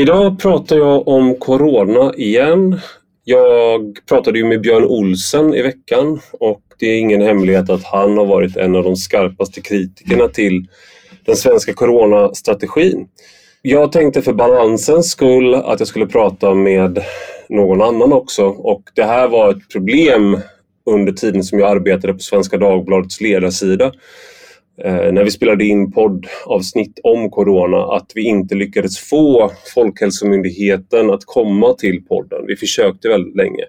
[0.00, 2.80] Idag pratar jag om Corona igen.
[3.24, 8.18] Jag pratade ju med Björn Olsen i veckan och det är ingen hemlighet att han
[8.18, 10.66] har varit en av de skarpaste kritikerna till
[11.26, 13.08] den svenska coronastrategin.
[13.62, 17.04] Jag tänkte för balansens skull att jag skulle prata med
[17.48, 20.40] någon annan också och det här var ett problem
[20.90, 23.92] under tiden som jag arbetade på Svenska Dagbladets ledarsida
[24.84, 31.24] Eh, när vi spelade in poddavsnitt om corona att vi inte lyckades få Folkhälsomyndigheten att
[31.24, 32.46] komma till podden.
[32.46, 33.64] Vi försökte väldigt länge.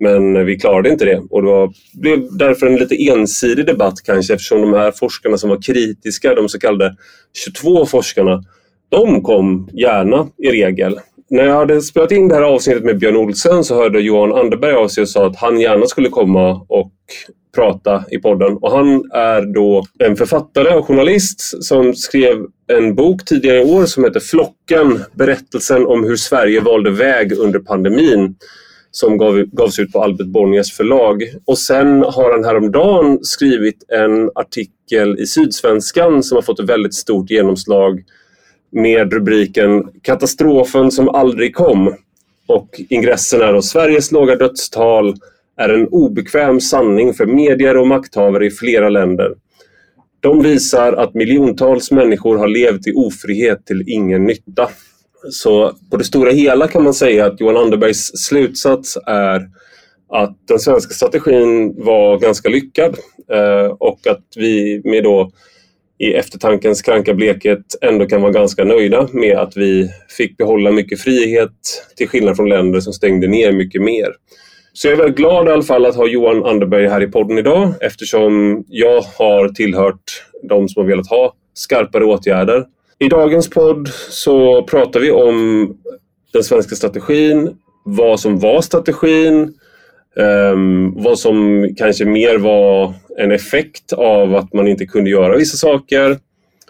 [0.00, 4.34] Men vi klarade inte det och det var, blev därför en lite ensidig debatt kanske
[4.34, 6.96] eftersom de här forskarna som var kritiska, de så kallade
[7.44, 8.44] 22 forskarna,
[8.88, 10.98] de kom gärna i regel.
[11.30, 14.74] När jag hade spelat in det här avsnittet med Björn Olsen så hörde Johan Anderberg
[14.74, 16.92] av sig och sa att han gärna skulle komma och
[17.54, 18.56] prata i podden.
[18.56, 23.86] Och han är då en författare och journalist som skrev en bok tidigare i år
[23.86, 28.34] som heter Flocken, berättelsen om hur Sverige valde väg under pandemin
[28.90, 31.22] som gav, gavs ut på Albert Bonniers förlag.
[31.44, 36.94] Och sen har han häromdagen skrivit en artikel i Sydsvenskan som har fått ett väldigt
[36.94, 38.02] stort genomslag
[38.72, 41.94] med rubriken Katastrofen som aldrig kom.
[42.46, 45.14] Och ingressen är då Sveriges låga dödstal
[45.56, 49.34] är en obekväm sanning för medier och makthavare i flera länder.
[50.20, 54.68] De visar att miljontals människor har levt i ofrihet till ingen nytta.
[55.30, 59.48] Så på det stora hela kan man säga att Johan Anderbergs slutsats är
[60.08, 62.96] att den svenska strategin var ganska lyckad
[63.32, 65.30] eh, och att vi med då
[65.98, 71.00] i eftertankens kranka blekhet ändå kan vara ganska nöjda med att vi fick behålla mycket
[71.00, 71.50] frihet
[71.96, 74.08] till skillnad från länder som stängde ner mycket mer.
[74.76, 77.38] Så jag är väldigt glad i alla fall att ha Johan Anderberg här i podden
[77.38, 82.64] idag eftersom jag har tillhört de som har velat ha skarpare åtgärder.
[82.98, 85.68] I dagens podd så pratar vi om
[86.32, 89.54] den svenska strategin, vad som var strategin,
[90.16, 95.56] Um, vad som kanske mer var en effekt av att man inte kunde göra vissa
[95.56, 96.18] saker.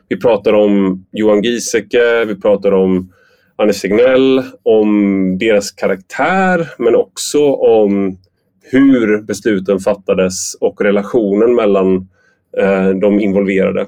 [0.08, 3.12] Vi pratar om Johan Giesecke, vi pratar om
[3.56, 8.18] Anders Tegnell, om deras karaktär men också om
[8.62, 12.08] hur besluten fattades och relationen mellan
[12.58, 13.86] eh, de involverade.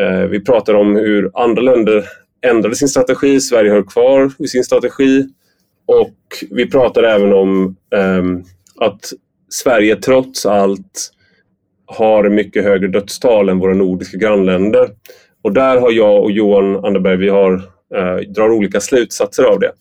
[0.00, 2.04] Eh, vi pratar om hur andra länder
[2.46, 5.26] ändrade sin strategi, Sverige höll kvar i sin strategi
[5.86, 6.16] och
[6.50, 8.22] vi pratar även om eh,
[8.86, 9.12] att
[9.48, 11.12] Sverige trots allt
[11.86, 14.88] har mycket högre dödstal än våra nordiska grannländer.
[15.42, 17.62] Och där har jag och Johan Anderberg, vi har,
[17.96, 19.72] Eh, drar olika slutsatser av det.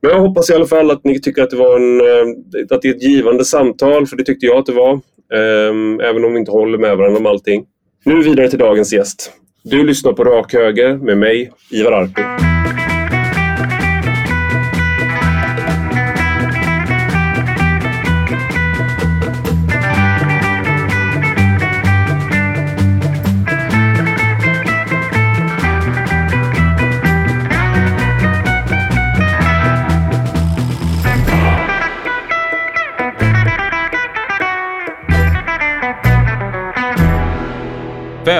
[0.00, 2.82] Men jag hoppas i alla fall att ni tycker att det, var en, eh, att
[2.82, 5.00] det är ett givande samtal, för det tyckte jag att det var.
[5.34, 7.64] Ehm, även om vi inte håller med varandra om allting.
[8.04, 9.32] Nu vidare till dagens gäst.
[9.62, 12.53] Du lyssnar på Rak Höger med mig, Ivar Arpi.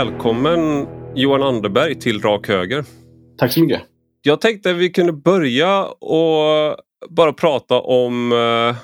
[0.05, 2.85] Välkommen Johan Anderberg till Rak Höger.
[3.39, 3.83] Tack så mycket.
[4.23, 6.77] Jag tänkte att vi kunde börja och
[7.11, 8.77] bara prata om uh,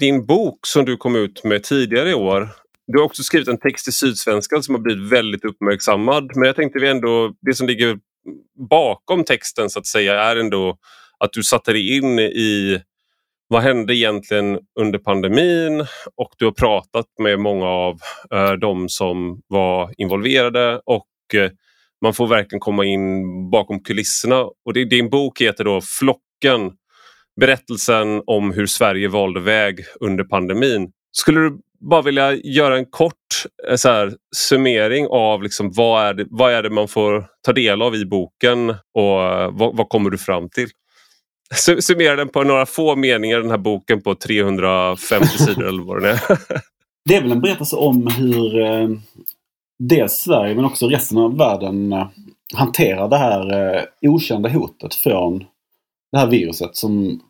[0.00, 2.48] din bok som du kom ut med tidigare i år.
[2.86, 6.30] Du har också skrivit en text i Sydsvenskan som har blivit väldigt uppmärksammad.
[6.34, 7.98] Men jag tänkte vi ändå, det som ligger
[8.70, 10.78] bakom texten så att säga är ändå
[11.18, 12.80] att du satte dig in i
[13.48, 15.80] vad hände egentligen under pandemin?
[16.16, 18.00] Och du har pratat med många av
[18.34, 21.50] eh, de som var involverade och eh,
[22.02, 24.40] man får verkligen komma in bakom kulisserna.
[24.40, 26.72] Och det, din bok heter då Flocken,
[27.40, 30.92] berättelsen om hur Sverige valde väg under pandemin.
[31.12, 33.14] Skulle du bara vilja göra en kort
[33.68, 37.52] eh, så här, summering av liksom, vad, är det, vad är det man får ta
[37.52, 40.68] del av i boken och eh, vad, vad kommer du fram till?
[41.54, 46.10] Summera den på några få meningar, den här boken på 350 sidor eller vad det
[46.10, 46.20] är.
[47.08, 48.88] det är väl en berättelse om hur eh,
[49.78, 52.06] dels Sverige men också resten av världen eh,
[52.54, 55.44] hanterar det här eh, okända hotet från
[56.12, 57.20] det här viruset som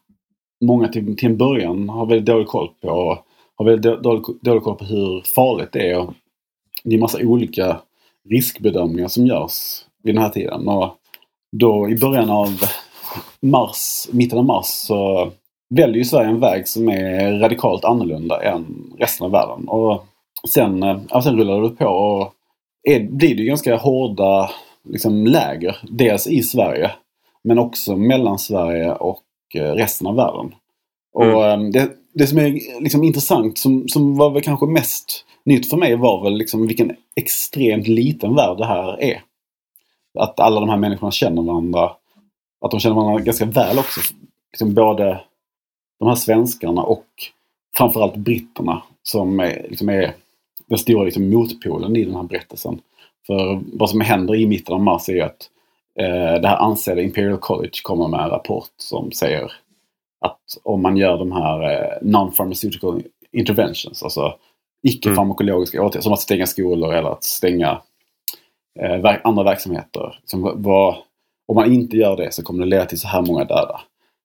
[0.64, 2.88] många till, till en början har väldigt dålig koll på.
[2.88, 3.24] Och
[3.58, 5.98] har väldigt dålig, dålig koll på hur farligt det är.
[5.98, 6.14] Och
[6.84, 7.80] det är massa olika
[8.28, 10.68] riskbedömningar som görs vid den här tiden.
[10.68, 10.94] Och
[11.56, 12.48] då i början av
[13.40, 15.30] mars, mitten av mars så
[15.74, 19.68] väljer ju Sverige en väg som är radikalt annorlunda än resten av världen.
[19.68, 20.04] Och
[20.48, 22.32] sen, ja, eh, sen rullar det på och
[22.88, 24.50] är, blir det ganska hårda
[24.88, 25.76] liksom, läger.
[25.90, 26.90] Dels i Sverige
[27.44, 29.24] Men också mellan Sverige och
[29.54, 30.54] eh, resten av världen.
[31.14, 31.72] Och mm.
[31.72, 35.96] det, det som är liksom intressant, som, som var väl kanske mest nytt för mig
[35.96, 39.22] var väl liksom vilken extremt liten värld det här är.
[40.18, 41.90] Att alla de här människorna känner varandra.
[42.60, 44.00] Att de känner varandra ganska väl också.
[44.52, 45.20] Liksom både
[45.98, 47.06] de här svenskarna och
[47.76, 50.14] framförallt britterna som är, liksom är
[50.66, 52.80] den stora liksom motpolen i den här berättelsen.
[53.26, 55.50] För vad som händer i mitten av mars är att
[55.98, 59.52] eh, det här ansedda Imperial College kommer med en rapport som säger
[60.20, 63.02] att om man gör de här eh, non-pharmaceutical
[63.32, 64.34] interventions, alltså
[64.82, 65.86] icke-farmakologiska mm.
[65.86, 67.80] åtgärder som att stänga skolor eller att stänga
[68.80, 70.20] eh, andra verksamheter.
[70.24, 70.96] Som, vad,
[71.48, 73.80] om man inte gör det så kommer det leda till så här många döda.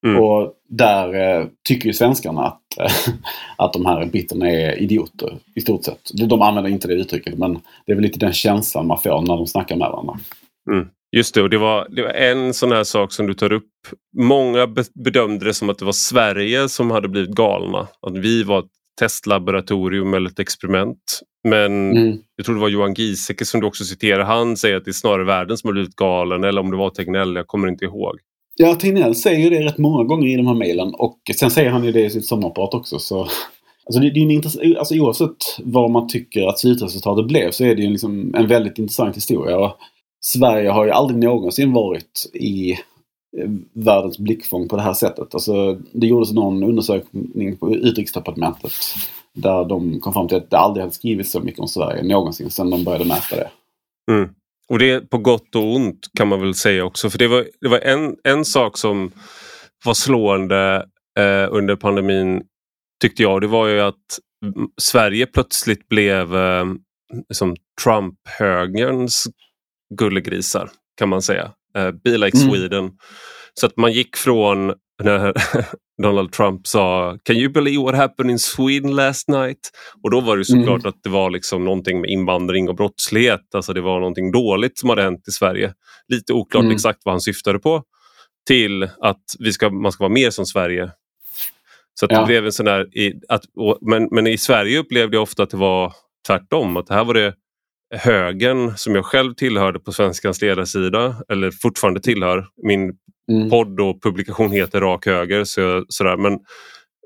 [0.05, 0.23] Mm.
[0.23, 3.13] Och där eh, tycker ju svenskarna att, eh,
[3.57, 6.11] att de här britterna är idioter i stort sett.
[6.29, 7.53] De använder inte det uttrycket men
[7.85, 10.19] det är väl lite den känslan man får när de snackar med varandra.
[10.71, 10.87] Mm.
[11.15, 13.69] Just det, och det var, det var en sån här sak som du tar upp.
[14.17, 17.87] Många bedömde det som att det var Sverige som hade blivit galna.
[18.07, 18.63] Att vi var
[18.99, 21.21] testlaboratorium eller ett experiment.
[21.43, 22.17] Men mm.
[22.35, 24.23] jag tror det var Johan Giesecke som du också citerar.
[24.23, 26.89] Han säger att det är snarare världen som har blivit galen eller om det var
[26.89, 28.19] Tegnell, jag kommer inte ihåg.
[28.55, 31.69] Ja, Tegnell säger ju det rätt många gånger i de här mejlen och sen säger
[31.69, 32.99] han ju det i sitt sommarprat också.
[32.99, 33.21] Så,
[33.85, 37.63] alltså det, det är en intress- alltså oavsett vad man tycker att slutresultatet blev så
[37.63, 39.73] är det ju liksom en väldigt intressant historia.
[40.21, 42.75] Sverige har ju aldrig någonsin varit i
[43.37, 45.33] Eh, världens blickfång på det här sättet.
[45.33, 48.71] Alltså, det gjordes någon undersökning på Utrikesdepartementet
[49.33, 52.49] där de kom fram till att det aldrig hade skrivits så mycket om Sverige någonsin
[52.49, 53.49] sedan de började mäta det.
[54.11, 54.29] Mm.
[54.69, 57.09] Och det är på gott och ont kan man väl säga också.
[57.09, 59.11] För det var, det var en, en sak som
[59.85, 60.75] var slående
[61.19, 62.43] eh, under pandemin
[63.01, 63.41] tyckte jag.
[63.41, 64.19] Det var ju att
[64.81, 66.65] Sverige plötsligt blev eh,
[67.33, 69.27] som Trump-högerns
[69.95, 71.51] gullegrisar kan man säga.
[71.77, 72.49] Eh, Be like mm.
[72.49, 72.91] Sweden.
[73.53, 74.73] Så att man gick från
[75.03, 75.33] när
[76.01, 79.71] Donald Trump sa Can you believe what happened in Sweden last night?
[80.03, 80.89] Och då var det såklart mm.
[80.89, 83.55] att det var liksom någonting med invandring och brottslighet.
[83.55, 85.73] Alltså det var någonting dåligt som hade hänt i Sverige.
[86.07, 86.75] Lite oklart mm.
[86.75, 87.83] exakt vad han syftade på.
[88.47, 90.91] Till att vi ska, man ska vara mer som Sverige.
[91.99, 92.19] Så ja.
[92.19, 92.87] det blev en sån där,
[93.29, 93.43] att,
[93.81, 95.93] men, men i Sverige upplevde jag ofta att det var
[96.27, 96.77] tvärtom.
[96.77, 97.33] Att här var det
[97.93, 102.47] högern som jag själv tillhörde på Svenskans ledarsida, eller fortfarande tillhör.
[102.63, 102.93] Min
[103.31, 103.49] mm.
[103.49, 105.43] podd och publikation heter Rak Höger.
[105.43, 106.17] Så, sådär.
[106.17, 106.33] Men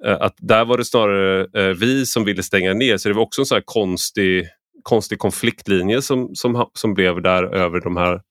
[0.06, 3.24] eh, att där var det snarare eh, vi som ville stänga ner så det var
[3.24, 4.48] också en sån konstig,
[4.84, 8.22] konstig konfliktlinje som, som, som blev där över de här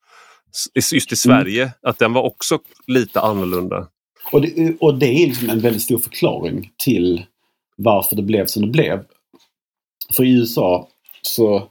[0.74, 1.16] just i mm.
[1.16, 1.74] Sverige, mm.
[1.82, 3.88] att den var också lite annorlunda.
[4.32, 7.24] Och det, och det är liksom en väldigt stor förklaring till
[7.76, 9.04] varför det blev som det blev.
[10.16, 10.88] För i USA
[11.22, 11.68] så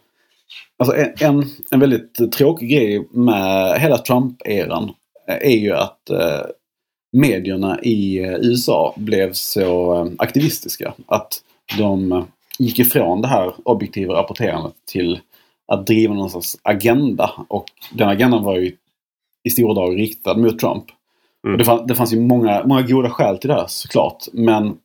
[0.77, 0.95] Alltså
[1.25, 4.94] en, en väldigt tråkig grej med hela Trump-eran
[5.27, 6.42] är ju att eh,
[7.12, 10.94] medierna i eh, USA blev så eh, aktivistiska.
[11.07, 11.42] Att
[11.77, 12.25] de
[12.60, 15.19] gick ifrån det här objektiva rapporterandet till
[15.68, 17.31] att driva någon sorts agenda.
[17.48, 18.75] Och den agendan var ju
[19.44, 20.86] i stora drag riktad mot Trump.
[21.48, 21.57] Mm.
[21.57, 24.25] Det, fann, det, fanns ju många, många goda skäl till det här såklart.
[24.33, 24.77] Men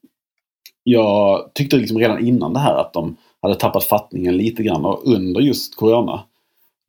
[0.83, 4.85] jag tyckte liksom redan innan det här att de hade tappat fattningen lite grann.
[4.85, 6.25] Och under just Corona,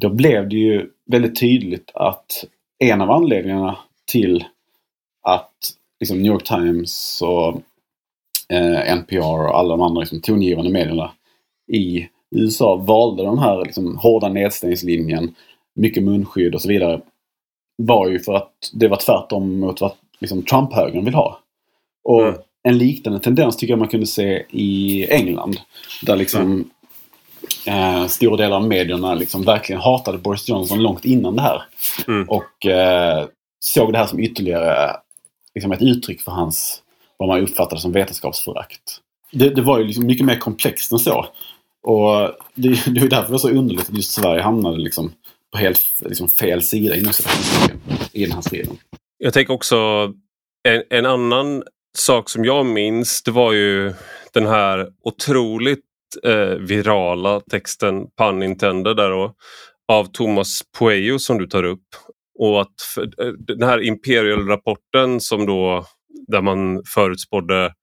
[0.01, 2.45] då blev det ju väldigt tydligt att
[2.79, 3.77] en av anledningarna
[4.11, 4.45] till
[5.21, 5.53] att
[5.99, 7.61] liksom New York Times och
[8.49, 11.11] eh, NPR och alla de andra liksom, tongivande medierna
[11.67, 15.35] i USA valde den här liksom, hårda nedstängningslinjen,
[15.75, 17.01] mycket munskydd och så vidare,
[17.77, 21.39] var ju för att det var tvärtom mot vad liksom, Trump-högern vill ha.
[22.03, 25.57] Och mm en liknande tendens tycker jag man kunde se i England.
[26.01, 28.01] Där liksom mm.
[28.01, 31.63] eh, stora delar av medierna liksom verkligen hatade Boris Johnson långt innan det här.
[32.07, 32.29] Mm.
[32.29, 33.27] Och eh,
[33.59, 34.95] såg det här som ytterligare
[35.55, 36.81] liksom ett uttryck för hans,
[37.17, 38.81] vad man uppfattade som vetenskapsförakt.
[39.31, 41.25] Det, det var ju liksom mycket mer komplext än så.
[41.83, 45.13] Och det, det är därför det var så underligt att just Sverige hamnade liksom
[45.51, 48.77] på helt liksom fel sida i den här striden.
[49.17, 49.77] Jag tänker också
[50.63, 51.63] en, en annan
[51.97, 53.93] sak som jag minns det var ju
[54.33, 55.85] den här otroligt
[56.23, 59.35] eh, virala texten Pun intended där då,
[59.87, 61.87] av Thomas Pueyo som du tar upp.
[62.39, 65.85] Och att för, eh, den här Imperial-rapporten som då
[66.27, 67.73] där man förutspådde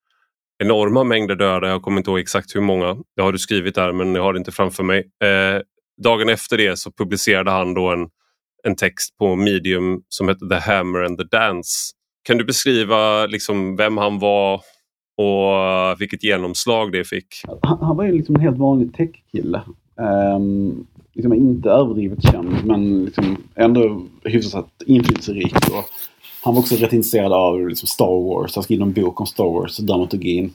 [0.58, 3.92] enorma mängder döda, jag kommer inte ihåg exakt hur många, det har du skrivit där
[3.92, 4.98] men jag har det inte framför mig.
[4.98, 5.62] Eh,
[6.02, 8.08] dagen efter det så publicerade han då en,
[8.64, 11.97] en text på medium som hette The Hammer and the Dance
[12.28, 14.54] kan du beskriva liksom vem han var
[15.16, 17.26] och vilket genomslag det fick?
[17.62, 19.62] Han, han var ju liksom en helt vanlig techkille.
[20.36, 25.54] Um, liksom inte överdrivet känd men liksom ändå hyfsat inflytelserik.
[25.56, 25.84] Och
[26.44, 28.54] han var också rätt intresserad av liksom, Star Wars.
[28.54, 30.52] Han skrev en bok om Star Wars, dramaturgin.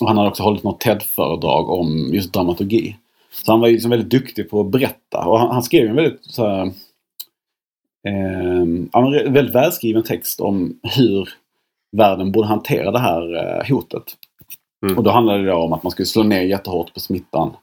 [0.00, 2.96] Och han hade också hållit något TED-föredrag om just dramaturgi.
[3.32, 5.26] Så han var ju liksom väldigt duktig på att berätta.
[5.26, 6.72] Och han, han skrev en väldigt så här,
[8.08, 8.60] eh,
[9.02, 11.28] en väldigt välskriven text om hur
[11.96, 14.16] världen borde hantera det här eh, hotet.
[14.86, 14.98] Mm.
[14.98, 17.56] Och då handlade det om att man skulle slå ner jättehårt på smittan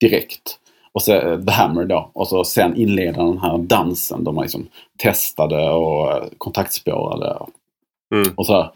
[0.00, 0.58] direkt.
[0.92, 2.10] Och så eh, The Hammer då.
[2.12, 4.66] Och så sen inleda den här dansen då man liksom
[4.98, 7.38] testade och eh, kontaktspårade.
[8.14, 8.32] Mm.
[8.36, 8.72] Och så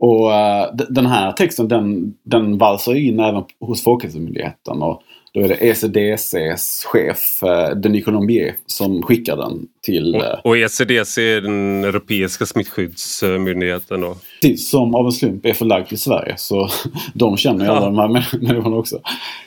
[0.00, 4.82] Och uh, den här texten den, den valsar in även hos Folkhälsomyndigheten.
[4.82, 5.02] Och
[5.38, 10.16] då är det ECDCs chef uh, Denis Colombier som skickar den till...
[10.16, 14.16] Och, och ECDC är den europeiska smittskyddsmyndigheten då?
[14.42, 16.34] Precis, som av en slump är förlagd till Sverige.
[16.36, 16.68] Så
[17.14, 19.00] de känner ju alla de här människorna också.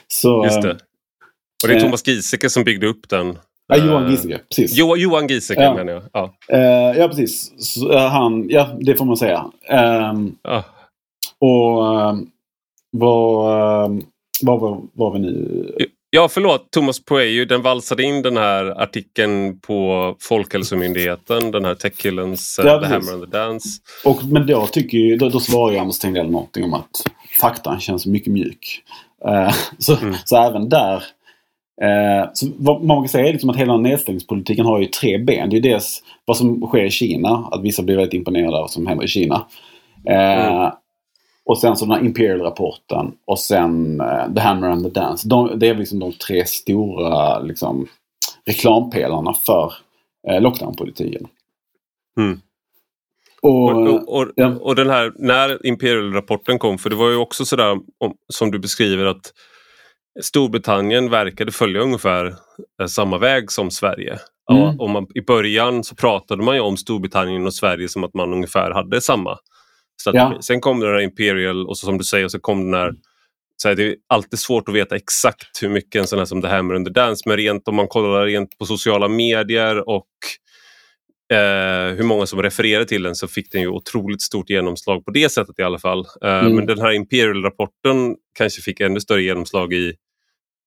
[0.08, 0.70] Så, Just det.
[1.62, 3.38] Och det är Thomas Giesecke som byggde upp den?
[3.68, 4.40] Ja, Johan Giesecke.
[4.48, 4.76] Precis.
[4.76, 5.74] Jo, Johan Giesecke ja.
[5.74, 6.02] menar jag.
[6.12, 6.34] Ja,
[6.94, 7.52] ja precis.
[7.90, 9.44] Han, ja, det får man säga.
[10.12, 10.62] Um, ah.
[11.38, 12.20] Och uh,
[12.90, 13.98] vad, uh,
[14.42, 15.76] vad var, var vi nu?
[16.10, 16.70] Ja, förlåt.
[16.70, 21.50] Thomas Poejo, den valsade in den här artikeln på Folkhälsomyndigheten.
[21.50, 23.68] Den här techkillens ja, The Hammer and the Dance.
[24.04, 26.90] Och, men då, tycker ju, då, då svarar ju Anders Tegnell någonting om att
[27.40, 28.82] faktan känns mycket mjuk.
[29.28, 30.14] Uh, så, mm.
[30.24, 31.04] så även där
[31.82, 35.50] Eh, så vad man kan säga är liksom att hela nedstängningspolitiken har ju tre ben.
[35.50, 38.70] Det är dels vad som sker i Kina, att vissa blir väldigt imponerade av vad
[38.70, 39.46] som händer i Kina.
[40.08, 40.70] Eh, mm.
[41.44, 45.28] Och sen så den här Imperial-rapporten och sen uh, The Hammer and the Dance.
[45.28, 47.88] De, det är liksom de tre stora liksom,
[48.46, 49.72] reklampelarna för
[50.30, 51.26] uh, lockdownpolitiken.
[52.18, 52.40] Mm.
[53.42, 54.54] Och, och, och, ja.
[54.60, 58.58] och, den här, när Imperial-rapporten kom, för det var ju också sådär om, som du
[58.58, 59.32] beskriver att
[60.20, 62.26] Storbritannien verkade följa ungefär
[62.80, 64.18] eh, samma väg som Sverige.
[64.50, 64.62] Mm.
[64.62, 68.14] Ja, och man, I början så pratade man ju om Storbritannien och Sverige som att
[68.14, 69.38] man ungefär hade samma
[70.00, 70.34] strategi.
[70.34, 70.42] Ja.
[70.42, 72.92] Sen kom den här Imperial och så, som du säger så kom den här
[73.62, 76.42] så här, det är alltid svårt att veta exakt hur mycket en sån här som
[76.42, 80.08] The Hammer the Dance men rent om man kollar rent på sociala medier och
[81.32, 85.10] eh, hur många som refererar till den så fick den ju otroligt stort genomslag på
[85.10, 86.06] det sättet i alla fall.
[86.22, 86.56] Eh, mm.
[86.56, 89.94] Men den här Imperial-rapporten kanske fick ännu större genomslag i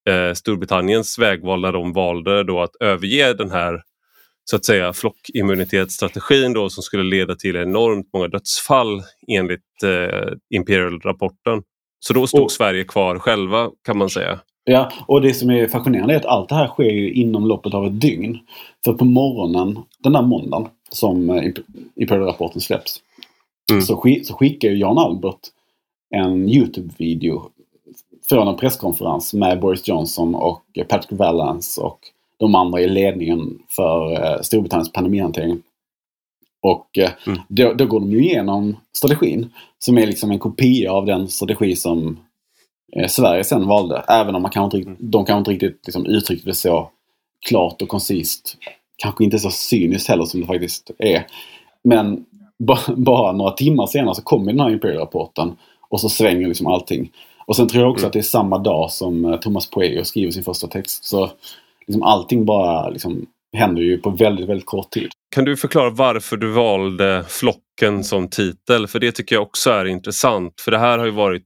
[0.10, 3.82] eh, Storbritanniens vägval när de valde då att överge den här
[4.46, 11.64] så att säga flockimmunitetsstrategin då som skulle leda till enormt många dödsfall enligt eh, Imperial-rapporten.
[12.00, 14.40] Så då stod och, Sverige kvar själva kan man säga.
[14.64, 17.74] Ja, och det som är fascinerande är att allt det här sker ju inom loppet
[17.74, 18.40] av ett dygn.
[18.86, 21.52] För på morgonen den där måndagen som eh,
[21.96, 23.02] Imperial-rapporten släpps
[23.72, 23.82] mm.
[23.82, 25.40] så, skick, så skickar ju Jan Albert
[26.16, 27.50] en Youtube-video
[28.30, 32.00] från en presskonferens med Boris Johnson och Patrick Vallance och
[32.38, 35.62] de andra i ledningen för eh, Storbritanniens pandemihantering.
[36.62, 37.40] Och eh, mm.
[37.48, 39.50] då, då, går de ju igenom strategin
[39.80, 42.20] som är liksom en kopia av den strategi som
[42.96, 44.04] eh, Sverige sen valde.
[44.08, 44.98] Även om man kanske inte, mm.
[45.00, 46.90] de kanske inte riktigt liksom, uttryckte det så
[47.50, 48.58] klart och koncist.
[48.98, 51.28] Kanske inte så cyniskt heller som det faktiskt är.
[51.84, 52.26] Men
[52.96, 55.56] bara några timmar senare så kommer den här Imperial-rapporten
[55.90, 57.12] och så svänger liksom allting.
[57.46, 58.08] Och sen tror jag också mm.
[58.08, 61.06] att det är samma dag som eh, Thomas Poejo skriver sin första text.
[61.06, 61.30] Så
[61.88, 63.26] liksom allting bara liksom
[63.58, 65.10] händer ju på väldigt, väldigt kort tid.
[65.36, 68.88] Kan du förklara varför du valde Flocken som titel?
[68.88, 70.62] För det tycker jag också är intressant.
[70.62, 71.44] För det här har ju varit,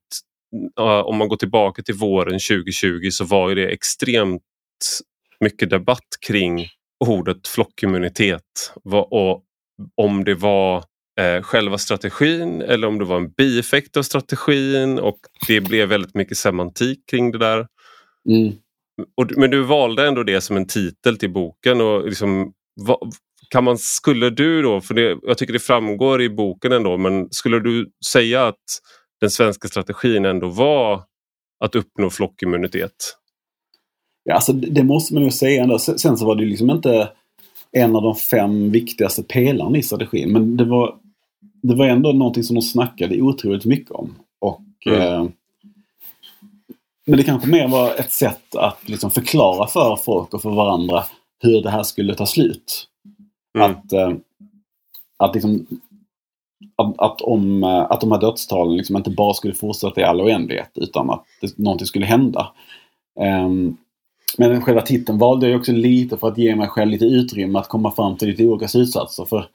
[1.05, 4.41] om man går tillbaka till våren 2020 så var ju det extremt
[5.39, 6.67] mycket debatt kring
[7.05, 8.73] ordet flockimmunitet.
[9.11, 9.43] Och
[10.01, 10.83] om det var
[11.19, 16.15] eh, själva strategin eller om det var en bieffekt av strategin och det blev väldigt
[16.15, 17.67] mycket semantik kring det där.
[18.29, 18.53] Mm.
[19.17, 21.81] Och, men du valde ändå det som en titel till boken.
[21.81, 22.97] och liksom, vad,
[23.49, 27.27] kan man, Skulle du då, för det, jag tycker det framgår i boken ändå, men
[27.31, 28.55] skulle du säga att
[29.21, 31.03] den svenska strategin ändå var
[31.59, 33.15] att uppnå flockimmunitet?
[34.23, 35.79] Ja, alltså det måste man ju säga ändå.
[35.79, 37.09] Sen så var det liksom inte
[37.71, 40.31] en av de fem viktigaste pelarna i strategin.
[40.31, 40.95] Men det var
[41.61, 44.15] det var ändå någonting som de snackade otroligt mycket om.
[44.41, 45.01] Och, mm.
[45.01, 45.27] eh,
[47.09, 51.03] men det kanske mer var ett sätt att liksom förklara för folk och för varandra
[51.43, 52.87] hur det här skulle ta slut.
[53.57, 53.71] Mm.
[53.71, 54.11] Att, eh,
[55.17, 55.67] att, liksom,
[56.75, 60.21] att, att, om, eh, att de här dödstalen liksom inte bara skulle fortsätta i all
[60.21, 62.51] oändlighet utan att det, någonting skulle hända.
[63.19, 63.77] Um,
[64.37, 67.67] men själva titeln valde jag också lite för att ge mig själv lite utrymme att
[67.67, 69.25] komma fram till lite olika slutsatser.
[69.25, 69.45] För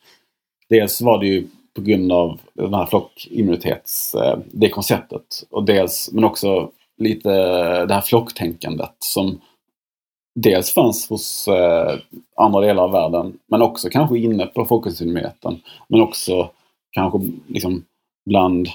[0.69, 5.45] dels var det ju på grund av den här flockimmunitets, eh, det konceptet.
[5.51, 7.31] Och dels, men också lite
[7.87, 9.41] det här flocktänkandet som
[10.35, 11.99] dels fanns hos eh,
[12.37, 15.61] andra delar av världen, men också kanske inne på Folkhälsomyndigheten.
[15.89, 16.51] Men också
[16.91, 17.85] kanske liksom
[18.27, 18.69] bland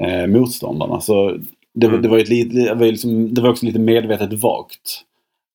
[0.00, 1.00] eh, motståndarna.
[1.00, 1.38] Så
[1.74, 2.02] det, mm.
[2.02, 5.04] det, var ett, det, var liksom, det var också lite medvetet vagt.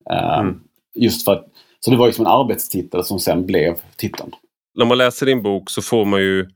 [0.10, 0.60] Eh, mm.
[0.96, 1.48] Just för att,
[1.80, 4.32] så det var liksom en arbetstitel som sen blev titeln.
[4.76, 6.50] När man läser din bok så får man ju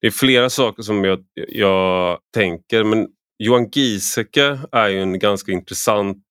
[0.00, 5.52] det är flera saker som jag, jag tänker men Johan Giesecke är ju en ganska
[5.52, 6.24] intressant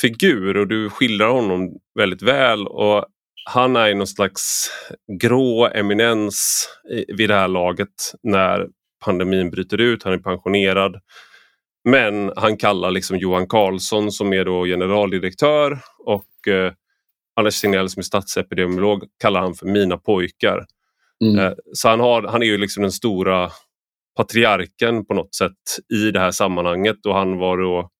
[0.00, 2.66] figur och du skildrar honom väldigt väl.
[2.66, 3.04] och
[3.44, 4.70] Han är någon slags
[5.20, 6.68] grå eminens
[7.08, 8.68] vid det här laget när
[9.04, 10.02] pandemin bryter ut.
[10.02, 11.00] Han är pensionerad.
[11.88, 16.72] Men han kallar liksom Johan Carlsson som är då generaldirektör och eh,
[17.36, 20.66] Anders Signell som är statsepidemiolog kallar han för mina pojkar.
[21.24, 21.38] Mm.
[21.38, 23.50] Eh, så han, har, han är ju liksom den stora
[24.16, 27.90] patriarken på något sätt i det här sammanhanget och han var då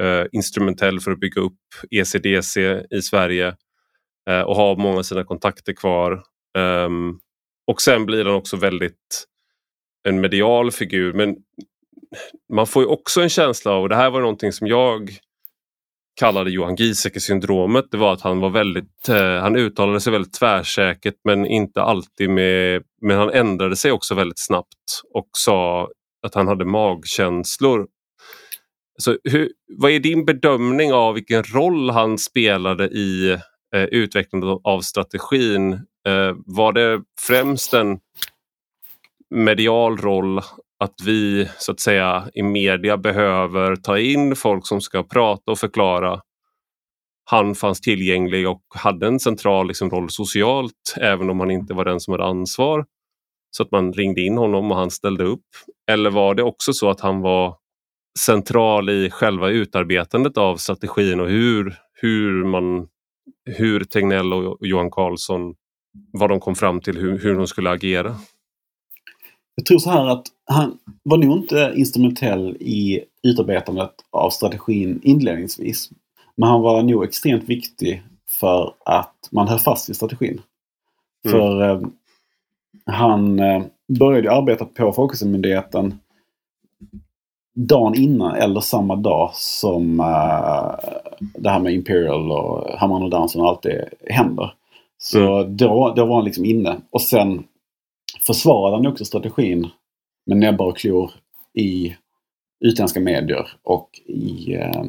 [0.00, 1.58] eh, instrumentell för att bygga upp
[1.90, 3.56] ECDC i Sverige
[4.30, 6.22] eh, och har många av sina kontakter kvar.
[6.58, 7.20] Um,
[7.66, 9.26] och sen blir han också väldigt
[10.08, 11.36] en medial figur men
[12.52, 15.18] man får ju också en känsla av, och det här var någonting som jag
[16.16, 17.84] kallade Johan Giesecke-syndromet.
[17.90, 22.30] Det var att han var väldigt, eh, han uttalade sig väldigt tvärsäkert men inte alltid
[22.30, 25.88] med, men han ändrade sig också väldigt snabbt och sa
[26.26, 27.86] att han hade magkänslor.
[28.98, 33.30] Så hur, vad är din bedömning av vilken roll han spelade i
[33.74, 35.72] eh, utvecklingen av strategin?
[36.06, 37.98] Eh, var det främst en
[39.30, 40.40] medial roll
[40.80, 45.58] att vi så att säga i media behöver ta in folk som ska prata och
[45.58, 46.20] förklara.
[47.30, 51.84] Han fanns tillgänglig och hade en central liksom, roll socialt även om han inte var
[51.84, 52.86] den som hade ansvar.
[53.50, 55.46] Så att man ringde in honom och han ställde upp.
[55.90, 57.56] Eller var det också så att han var
[58.18, 62.88] central i själva utarbetandet av strategin och hur, hur, man,
[63.44, 65.54] hur Tegnell och Johan Carlsson
[66.12, 68.16] vad de kom fram till hur, hur de skulle agera?
[69.54, 75.90] Jag tror så här att han var nog inte instrumentell i utarbetandet av strategin inledningsvis.
[76.36, 78.02] Men han var nog extremt viktig
[78.40, 80.40] för att man höll fast vid strategin.
[81.24, 81.32] Mm.
[81.32, 81.80] För eh,
[82.86, 83.62] han eh,
[83.98, 85.98] började arbeta på Folkhälsomyndigheten
[87.54, 90.74] dagen innan eller samma dag som uh,
[91.18, 94.54] det här med Imperial och Hammaren och Dansen och allt det händer.
[94.98, 95.56] Så mm.
[95.56, 96.80] då, då var han liksom inne.
[96.90, 97.44] Och sen
[98.20, 99.68] försvarade han också strategin
[100.26, 101.10] med näbbar och klor
[101.54, 101.96] i
[102.60, 104.84] utländska medier och i, eh,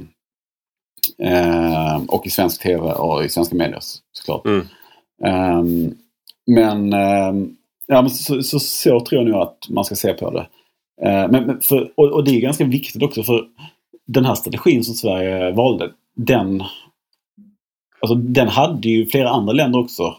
[1.17, 3.79] eh, och i svensk tv och i svenska medier
[4.11, 4.45] såklart.
[4.45, 4.67] Mm.
[5.23, 5.95] Um,
[6.45, 10.31] men, um, ja, men så, så, så, tror jag nog att man ska se på
[10.31, 10.47] det.
[11.09, 13.45] Uh, men, för, och, och, det är ganska viktigt också för
[14.07, 16.63] den här strategin som Sverige valde, den,
[17.99, 20.15] alltså, den hade ju flera andra länder också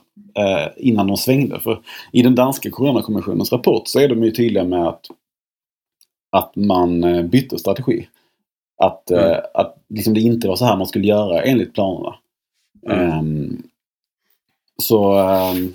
[0.76, 1.60] innan de svängde.
[1.60, 5.06] För i den danska Coronakommissionens rapport så är de ju tydliga med att,
[6.32, 8.08] att man eh, bytte strategi.
[8.82, 9.24] Att, mm.
[9.24, 12.14] eh, att liksom det inte var så här man skulle göra enligt planerna.
[12.90, 13.18] Mm.
[13.18, 13.62] Um,
[14.82, 15.18] så,
[15.50, 15.74] um,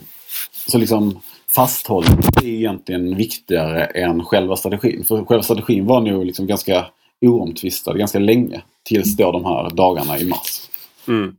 [0.67, 1.19] så liksom
[1.55, 5.03] fasthållning är egentligen viktigare än själva strategin.
[5.03, 6.85] För själva strategin var nog liksom ganska
[7.21, 8.61] oomtvistad ganska länge.
[8.83, 10.69] Tills då de här dagarna i mars.
[11.07, 11.35] Mm.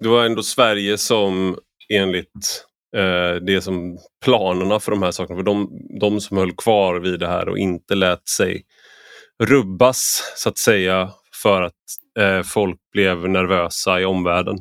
[0.00, 1.56] Det var ändå Sverige som
[1.94, 2.64] enligt
[2.96, 5.38] eh, det som planerna för de här sakerna.
[5.38, 8.62] För de, de som höll kvar vid det här och inte lät sig
[9.42, 11.10] rubbas så att säga
[11.42, 11.72] för att
[12.18, 14.58] eh, folk blev nervösa i omvärlden.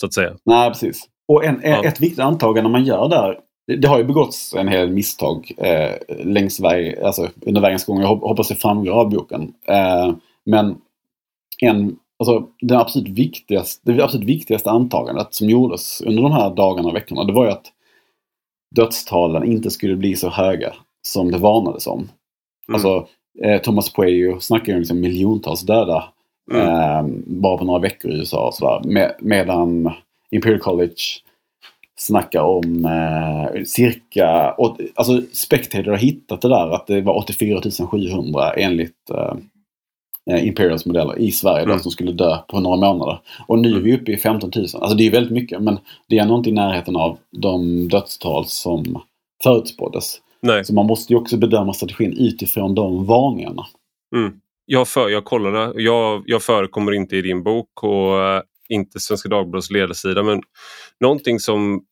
[0.00, 0.36] Så att säga.
[0.44, 1.04] Nej, precis.
[1.28, 1.84] Och en, ja.
[1.84, 6.60] ett viktigt antagande man gör där det, har ju begåtts en hel misstag eh, längs
[6.60, 8.00] väg, alltså under vägens gång.
[8.00, 9.52] Jag hoppas det framgår av boken.
[9.68, 10.14] Eh,
[10.46, 10.76] men
[11.60, 16.88] en Alltså, det, absolut viktigaste, det absolut viktigaste antagandet som gjordes under de här dagarna
[16.88, 17.72] och veckorna, det var ju att
[18.76, 21.98] dödstalen inte skulle bli så höga som det varnades om.
[21.98, 22.74] Mm.
[22.74, 23.06] Alltså,
[23.44, 26.04] eh, Thomas Pueyo snackar ju om liksom miljontals döda
[26.52, 26.66] mm.
[26.66, 28.88] eh, bara på några veckor i USA och sådär.
[28.88, 29.90] Med, medan
[30.30, 30.94] Imperial College
[31.98, 37.60] snackar om eh, cirka, och, alltså Spectator har hittat det där att det var 84
[37.90, 39.34] 700 enligt eh,
[40.30, 41.78] eh, Imperials modeller i Sverige mm.
[41.78, 43.20] som skulle dö på några månader.
[43.46, 44.64] Och nu är vi uppe i 15 000.
[44.74, 48.46] Alltså det är väldigt mycket men det är ändå inte i närheten av de dödstal
[48.46, 49.02] som
[49.42, 50.20] förutspåddes.
[50.40, 50.64] Nej.
[50.64, 53.66] Så man måste ju också bedöma strategin utifrån de varningarna.
[54.16, 54.32] Mm.
[54.66, 59.28] Jag, för, jag kollade, jag, jag förekommer inte i din bok och uh, inte Svenska
[59.28, 60.42] Dagbladets ledarsida men
[61.00, 61.82] någonting som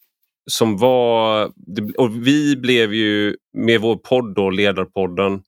[0.47, 1.44] som var,
[1.99, 5.42] och vi blev ju med vår podd då, Ledarpodden,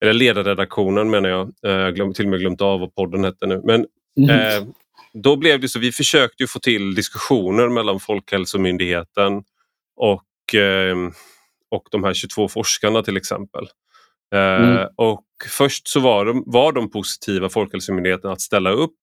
[0.00, 1.52] eller ledarredaktionen menar jag.
[1.66, 3.60] Eh, glöm, till och med glömt av vad podden hette nu.
[3.64, 3.86] Men
[4.18, 4.30] mm.
[4.30, 4.68] eh,
[5.12, 9.42] då blev det så, vi försökte ju få till diskussioner mellan Folkhälsomyndigheten
[9.96, 10.96] och, eh,
[11.70, 13.64] och de här 22 forskarna till exempel.
[14.34, 14.86] Eh, mm.
[14.96, 18.94] Och först så var de, var de positiva, Folkhälsomyndigheten, att ställa upp.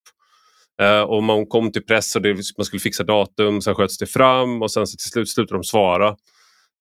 [0.81, 4.05] Eh, och man kom till press och det, man skulle fixa datum, sen sköts det
[4.05, 6.15] fram och sen så till slut slutade de svara.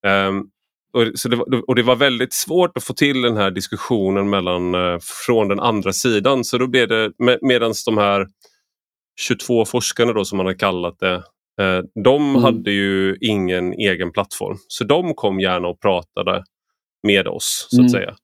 [0.06, 0.50] Um,
[0.94, 4.30] och, så det var, och det var väldigt svårt att få till den här diskussionen
[4.30, 6.44] mellan, uh, från den andra sidan.
[6.44, 8.26] Så då blev det, med, medan de här
[9.20, 11.14] 22 forskarna då som man har kallat det,
[11.62, 12.42] uh, de mm.
[12.42, 14.58] hade ju ingen egen plattform.
[14.68, 16.44] Så de kom gärna och pratade
[17.02, 17.88] med oss så att mm.
[17.88, 18.14] säga.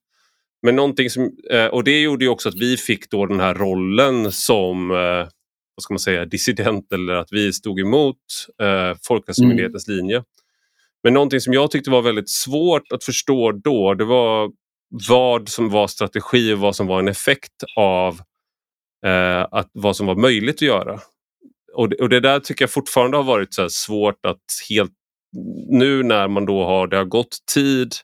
[0.63, 3.55] Men någonting som, uh, och det gjorde ju också att vi fick då den här
[3.55, 4.91] rollen som
[5.81, 8.17] vad ska man säga, dissident eller att vi stod emot
[8.63, 9.97] eh, Folkhälsomyndighetens mm.
[9.97, 10.23] linje.
[11.03, 14.51] Men någonting som jag tyckte var väldigt svårt att förstå då det var
[15.09, 18.21] vad som var strategi och vad som var en effekt av
[19.07, 21.01] eh, att, vad som var möjligt att göra.
[21.75, 24.93] Och det, och det där tycker jag fortfarande har varit så svårt att helt
[25.69, 27.95] nu när man då har, det har gått tid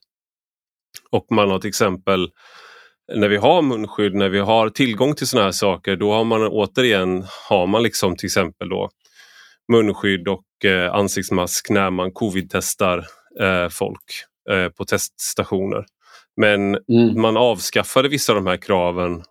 [1.10, 2.30] och man har till exempel
[3.14, 6.48] när vi har munskydd, när vi har tillgång till såna här saker, då har man
[6.48, 8.90] återigen har man liksom till exempel då
[9.68, 12.98] munskydd och eh, ansiktsmask när man covid-testar
[13.40, 14.04] eh, folk
[14.50, 15.84] eh, på teststationer.
[16.36, 17.20] Men mm.
[17.20, 19.22] man avskaffade vissa av de här kraven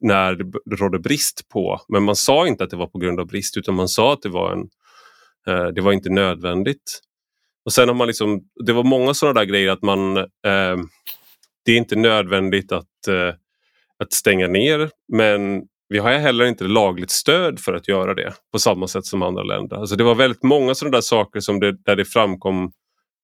[0.00, 3.26] när det rådde brist på, men man sa inte att det var på grund av
[3.26, 4.68] brist utan man sa att det var, en,
[5.74, 7.00] det var inte nödvändigt.
[7.64, 10.14] Och sen har man liksom, Det var många sådana där grejer att man
[11.64, 13.08] det är inte nödvändigt att,
[13.98, 18.58] att stänga ner men vi har heller inte lagligt stöd för att göra det på
[18.58, 19.76] samma sätt som andra länder.
[19.76, 22.72] Alltså det var väldigt många sådana där saker som det, där det framkom,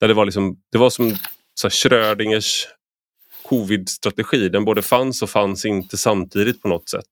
[0.00, 1.12] där det var, liksom, det var som
[1.54, 2.66] så Schrödingers
[3.48, 4.48] covid-strategi.
[4.48, 7.08] Den både fanns och fanns inte samtidigt på något sätt.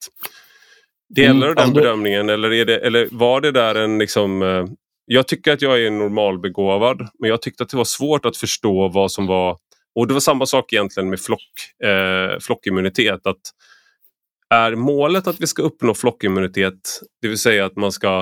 [1.14, 4.42] Delar mm, du den alltså, bedömningen eller, är det, eller var det där en liksom
[4.42, 4.64] eh,
[5.06, 8.88] jag tycker att jag är normalbegåvad men jag tyckte att det var svårt att förstå
[8.88, 9.58] vad som var
[9.94, 11.52] och det var samma sak egentligen med flock,
[11.84, 13.26] eh, flockimmunitet.
[13.26, 13.40] Att
[14.52, 18.18] är målet att vi ska uppnå flockimmunitet, det vill säga att man ska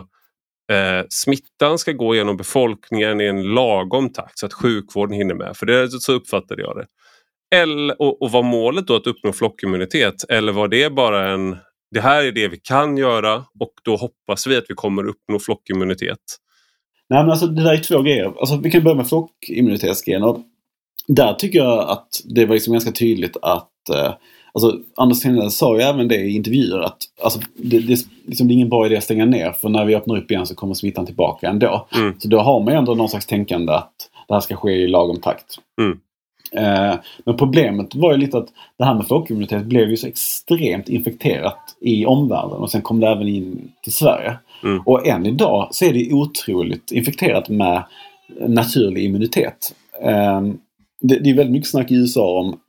[0.73, 5.57] eh, smittan ska gå genom befolkningen i en lagom takt så att sjukvården hinner med.
[5.57, 6.87] För det så uppfattade jag det.
[7.57, 11.57] Eller, och, och var målet då att uppnå flockimmunitet eller var det bara en
[11.91, 15.39] det här är det vi kan göra och då hoppas vi att vi kommer uppnå
[15.39, 16.19] flockimmunitet.
[17.09, 18.33] Nej men alltså det där är två grejer.
[18.41, 20.23] Alltså, vi kan börja med flockimmunitetsgrejen
[21.09, 24.13] där tycker jag att det var liksom ganska tydligt att eh,
[24.53, 28.53] Alltså, Anders Tegnell sa ju även det i intervjuer att alltså, det, det, liksom, det
[28.53, 30.75] är ingen bra idé att stänga ner för när vi öppnar upp igen så kommer
[30.75, 31.87] smittan tillbaka ändå.
[31.97, 32.15] Mm.
[32.19, 33.95] Så då har man ju ändå någon slags tänkande att
[34.29, 35.59] det här ska ske i lagom takt.
[35.81, 35.99] Mm.
[36.53, 40.89] Eh, men problemet var ju lite att det här med flockimmunitet blev ju så extremt
[40.89, 44.39] infekterat i omvärlden och sen kom det även in till Sverige.
[44.63, 44.83] Mm.
[44.87, 47.85] Och än idag så är det otroligt infekterat med
[48.49, 49.75] naturlig immunitet.
[50.03, 50.41] Eh,
[51.01, 52.61] det, det är väldigt mycket snack i USA om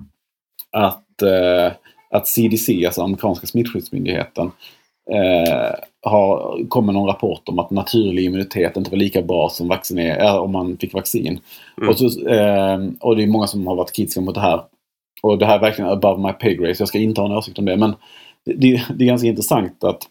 [0.71, 1.71] att, eh,
[2.09, 4.51] att CDC, alltså amerikanska smittskyddsmyndigheten,
[5.11, 10.27] eh, har kommit någon rapport om att naturlig immunitet inte var lika bra som vaccinering,
[10.27, 11.39] äh, om man fick vaccin.
[11.77, 11.89] Mm.
[11.89, 14.61] Och, så, eh, och det är många som har varit kritiska mot det här.
[15.21, 17.37] Och det här är verkligen above my pay grade, så jag ska inte ha en
[17.37, 17.77] åsikt om det.
[17.77, 17.95] Men
[18.45, 20.07] det, det, är ganska intressant att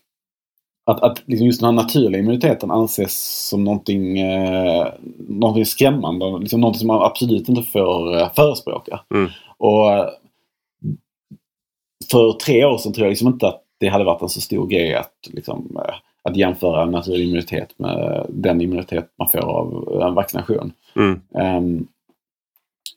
[0.90, 4.86] att, att liksom just den här naturliga immuniteten anses som någonting, eh,
[5.28, 6.38] någonting skrämmande.
[6.38, 9.00] Liksom någonting som man absolut inte får eh, förespråka.
[9.14, 9.30] Mm.
[9.58, 10.08] Och eh,
[12.10, 14.66] för tre år sedan tror jag liksom inte att det hade varit en så stor
[14.66, 20.14] grej att, liksom, eh, att jämföra naturlig immunitet med den immunitet man får av en
[20.14, 20.72] vaccination.
[20.96, 21.20] Mm.
[21.56, 21.86] Um,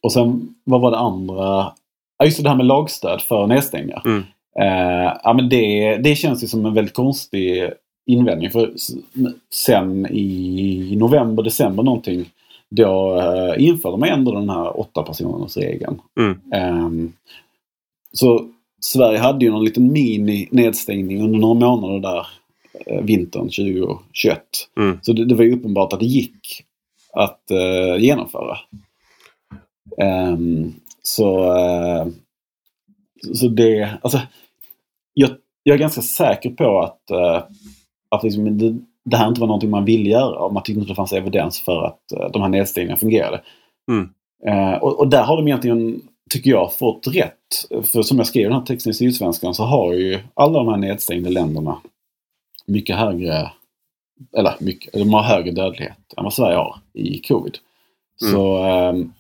[0.02, 1.72] och sen, vad var det andra?
[2.18, 4.02] Ja, just det här med lagstöd för nedstängningar.
[4.06, 4.24] Mm.
[4.60, 7.70] Uh, ja, men det, det känns ju som en väldigt konstig
[8.06, 8.50] invändning.
[8.50, 8.74] För
[9.54, 12.26] sen i november, december någonting
[12.70, 16.02] då uh, införde man ändå den här åtta personers regeln.
[16.20, 16.42] Mm.
[16.86, 17.14] Um,
[18.14, 18.50] så
[18.84, 22.28] Sverige hade ju någon liten mini nedstängning under några månader där
[22.92, 24.42] uh, vintern 2021.
[24.78, 25.00] Mm.
[25.02, 26.64] Så det, det, var ju uppenbart att det gick
[27.14, 28.58] att uh, genomföra.
[29.98, 31.56] Um, så,
[33.34, 34.20] så det, alltså,
[35.14, 35.30] jag,
[35.64, 37.02] jag är ganska säker på att
[38.14, 40.92] att liksom det, det, här inte var någonting man ville göra och man tyckte inte
[40.92, 43.42] det fanns evidens för att uh, de här nedstängningarna fungerade.
[43.92, 44.10] Mm.
[44.48, 46.02] Uh, och, och, där har de egentligen,
[46.34, 47.86] tycker jag, fått rätt.
[47.92, 50.78] För som jag skrev den här texten i Sydsvenskan så har ju alla de här
[50.78, 51.82] nedstängda länderna
[52.66, 53.52] mycket högre,
[54.38, 57.58] eller mycket, de har högre dödlighet än vad Sverige har i covid.
[58.22, 58.34] Mm.
[58.34, 59.14] Så um,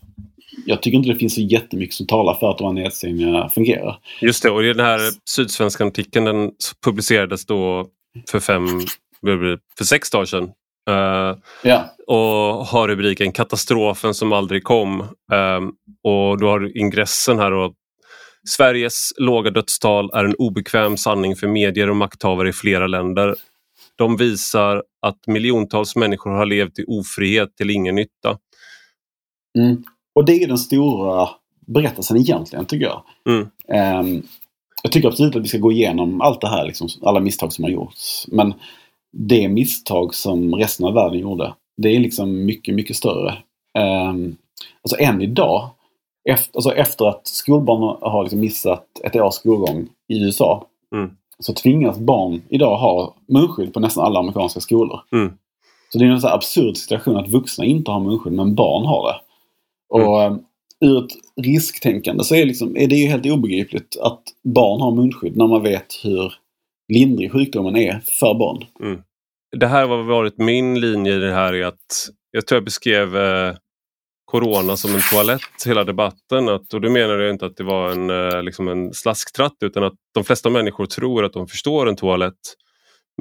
[0.65, 3.99] jag tycker inte det finns så jättemycket som talar för att de här nedstängningarna fungerar.
[4.21, 4.99] Just det, och i den här
[5.29, 6.51] Sydsvenskan-artikeln den
[6.85, 7.87] publicerades då
[8.29, 8.67] för fem
[9.77, 10.51] för sex dagar sedan.
[10.89, 11.85] Uh, ja.
[12.07, 15.01] Och har rubriken Katastrofen som aldrig kom.
[15.01, 15.69] Uh,
[16.03, 17.73] och du har ingressen här då.
[18.49, 23.35] Sveriges låga dödstal är en obekväm sanning för medier och makthavare i flera länder.
[23.95, 28.37] De visar att miljontals människor har levt i ofrihet till ingen nytta.
[29.57, 29.83] Mm.
[30.15, 31.29] Och det är den stora
[31.67, 33.03] berättelsen egentligen tycker jag.
[33.29, 33.99] Mm.
[33.99, 34.23] Um,
[34.83, 37.63] jag tycker absolut att vi ska gå igenom allt det här, liksom, alla misstag som
[37.63, 38.25] har gjorts.
[38.31, 38.53] Men
[39.13, 43.37] det misstag som resten av världen gjorde, det är liksom mycket, mycket större.
[44.09, 44.35] Um,
[44.81, 45.69] alltså än idag,
[46.29, 51.11] efter, alltså efter att skolbarn har liksom missat ett års skolgång i USA, mm.
[51.39, 54.99] så tvingas barn idag ha munskydd på nästan alla amerikanska skolor.
[55.11, 55.33] Mm.
[55.89, 59.07] Så det är en så absurd situation att vuxna inte har munskydd, men barn har
[59.07, 59.19] det.
[59.89, 60.39] Och mm.
[60.79, 61.11] ur ett
[61.45, 65.63] risktänkande så är, liksom, är det ju helt obegripligt att barn har munskydd när man
[65.63, 66.33] vet hur
[66.93, 68.65] lindrig sjukdomen är för barn.
[68.79, 69.01] Mm.
[69.57, 73.17] Det här har varit min linje i det här är att jag tror jag beskrev
[73.17, 73.55] eh,
[74.25, 76.49] Corona som en toalett hela debatten.
[76.49, 79.83] Att, och då menar jag inte att det var en, eh, liksom en slasktratt utan
[79.83, 82.39] att de flesta människor tror att de förstår en toalett.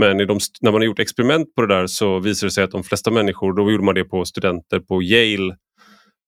[0.00, 2.70] Men de, när man har gjort experiment på det där så visar det sig att
[2.70, 5.56] de flesta människor, då gjorde man det på studenter på Yale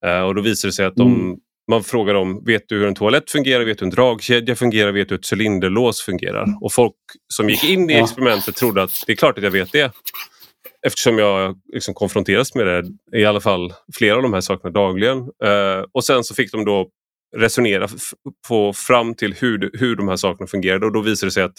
[0.06, 1.36] eh, och då visar det sig att de, mm.
[1.70, 4.92] Man frågar dem, vet du hur en toalett fungerar, vet du hur en dragkedja fungerar,
[4.92, 6.46] vet du hur ett cylinderlås fungerar?
[6.60, 6.94] Och folk
[7.32, 9.92] som gick in i experimentet trodde att det är klart att jag vet det.
[10.86, 12.84] Eftersom jag liksom konfronteras med det,
[13.18, 15.18] i alla fall flera av de här sakerna dagligen.
[15.18, 16.88] Eh, och sen så fick de då
[17.36, 17.88] resonera,
[18.46, 21.58] få fram till hur, hur de här sakerna fungerade och då visade det sig att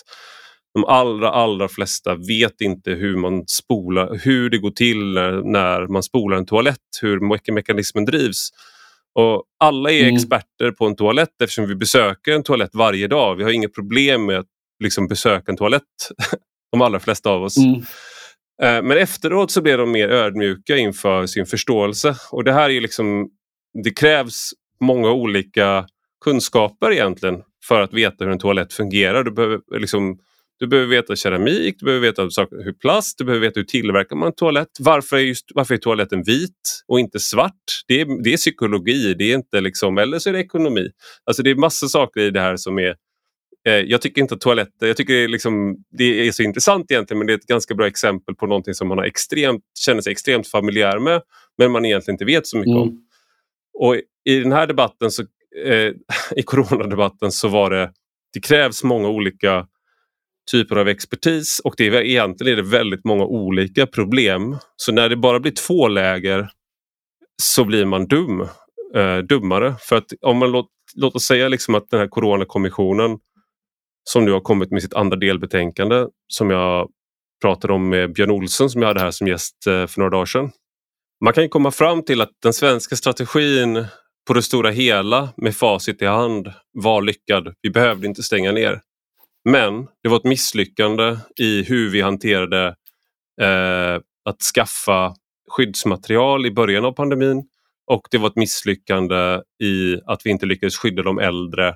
[0.73, 5.13] de allra, allra flesta vet inte hur man spolar, hur det går till
[5.43, 8.49] när, man spolar en toalett, hur mekanismen drivs.
[9.15, 10.15] Och alla är mm.
[10.15, 13.35] experter på en toalett eftersom vi besöker en toalett varje dag.
[13.35, 14.47] Vi har inga problem med att
[14.83, 15.81] liksom besöka en toalett,
[16.71, 17.57] de allra flesta av oss.
[17.57, 17.81] Mm.
[18.61, 22.81] Eh, men efteråt så blev de mer ödmjuka inför sin förståelse och det här är
[22.81, 23.29] liksom,
[23.83, 25.87] det krävs många olika
[26.23, 29.23] kunskaper egentligen för att veta hur en toalett fungerar.
[29.23, 30.19] Du behöver, liksom,
[30.59, 34.27] du behöver veta keramik, du behöver veta hur plast, du behöver veta hur tillverkar man
[34.27, 34.69] en toalett.
[34.79, 37.83] Varför är, just, varför är toaletten vit och inte svart?
[37.87, 40.89] Det är, det är psykologi, det är inte liksom, eller så är det ekonomi.
[41.23, 42.95] Alltså det är massa saker i det här som är
[43.67, 46.91] Eh, jag tycker inte att toaletter, jag tycker det är, liksom, det är så intressant
[46.91, 50.01] egentligen men det är ett ganska bra exempel på någonting som man har extremt, känner
[50.01, 51.21] sig extremt familjär med
[51.57, 52.81] men man egentligen inte vet så mycket mm.
[52.81, 53.01] om.
[53.79, 55.21] Och i den här debatten, så,
[55.65, 55.93] eh,
[56.35, 57.91] i coronadebatten så var det,
[58.33, 59.67] det krävs många olika
[60.51, 64.57] typer av expertis och det är, egentligen är det väldigt många olika problem.
[64.75, 66.49] Så när det bara blir två läger
[67.41, 68.41] så blir man dum,
[68.95, 69.75] eh, dummare.
[69.79, 73.17] För att om man låt, låt oss säga liksom att den här coronakommissionen
[74.03, 76.89] som nu har kommit med sitt andra delbetänkande som jag
[77.41, 80.25] pratade om med Björn Olsen som jag hade här som gäst eh, för några dagar
[80.25, 80.51] sedan.
[81.23, 83.85] Man kan komma fram till att den svenska strategin
[84.27, 87.53] på det stora hela med facit i hand var lyckad.
[87.61, 88.81] Vi behövde inte stänga ner.
[89.49, 92.75] Men det var ett misslyckande i hur vi hanterade
[93.41, 95.15] eh, att skaffa
[95.49, 97.43] skyddsmaterial i början av pandemin
[97.87, 101.75] och det var ett misslyckande i att vi inte lyckades skydda de äldre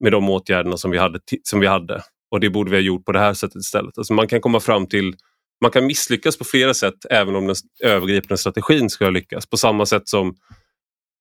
[0.00, 1.20] med de åtgärderna som vi hade.
[1.42, 2.02] Som vi hade.
[2.30, 3.98] Och det borde vi ha gjort på det här sättet istället.
[3.98, 5.16] Alltså man kan komma fram till
[5.60, 9.46] man kan misslyckas på flera sätt även om den övergripande strategin ska lyckas.
[9.46, 10.36] På samma sätt som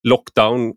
[0.04, 0.74] lockdown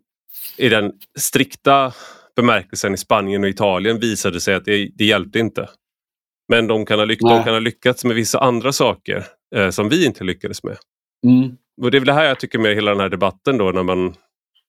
[0.57, 1.93] i den strikta
[2.41, 5.69] bemärkelsen i Spanien och Italien visade sig att det, det hjälpte inte.
[6.49, 9.25] Men de kan, ha lyck de kan ha lyckats med vissa andra saker
[9.55, 10.77] eh, som vi inte lyckades med.
[11.27, 11.57] Mm.
[11.81, 13.83] Och Det är väl det här jag tycker med hela den här debatten då när
[13.83, 14.13] man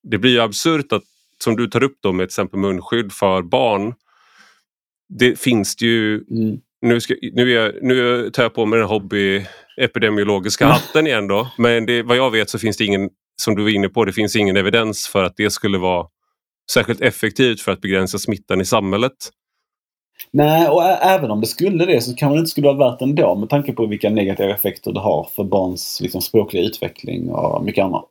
[0.02, 1.02] Det blir ju absurt att
[1.44, 3.94] som du tar upp då med till exempel munskydd för barn.
[5.08, 6.60] Det finns det ju mm.
[6.80, 11.48] Nu, ska, nu, är, nu tar jag på mig den hobby epidemiologiska hatten igen då.
[11.58, 13.10] Men det, vad jag vet så finns det ingen,
[13.42, 16.06] som du var inne på, det finns ingen evidens för att det skulle vara
[16.72, 19.12] särskilt effektivt för att begränsa smittan i samhället.
[20.30, 23.34] Nej, och även om det skulle det så kan det inte skulle vara värt ändå
[23.34, 27.84] med tanke på vilka negativa effekter det har för barns liksom, språkliga utveckling och mycket
[27.84, 28.10] annat.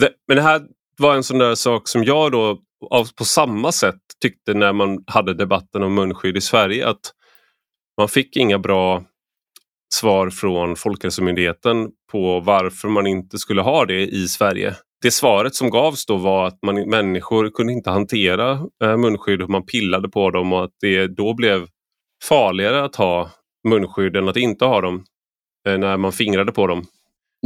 [0.00, 0.62] Det, men det här
[0.98, 2.58] var en sån där sak som jag då
[3.18, 7.12] på samma sätt tyckte när man hade debatten om munskydd i Sverige att
[7.98, 9.02] man fick inga bra
[9.94, 14.74] svar från Folkhälsomyndigheten på varför man inte skulle ha det i Sverige.
[15.02, 18.50] Det svaret som gavs då var att man, människor kunde inte hantera
[18.84, 21.66] eh, munskydd och man pillade på dem och att det då blev
[22.24, 23.30] farligare att ha
[23.68, 25.04] munskydd än att inte ha dem
[25.68, 26.86] eh, när man fingrade på dem.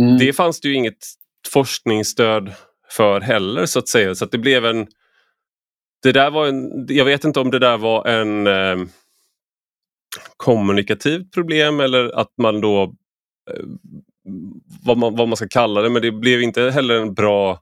[0.01, 0.19] Mm.
[0.19, 1.05] Det fanns det ju inget
[1.53, 2.53] forskningsstöd
[2.91, 4.15] för heller så att säga.
[4.15, 4.87] Så att det blev en...
[6.03, 6.87] Det där var en...
[6.88, 8.88] Jag vet inte om det där var en eh,
[10.37, 12.95] kommunikativt problem eller att man då
[13.50, 13.64] Eh,
[14.85, 17.61] vad man, vad man ska kalla det, men det blev inte heller en bra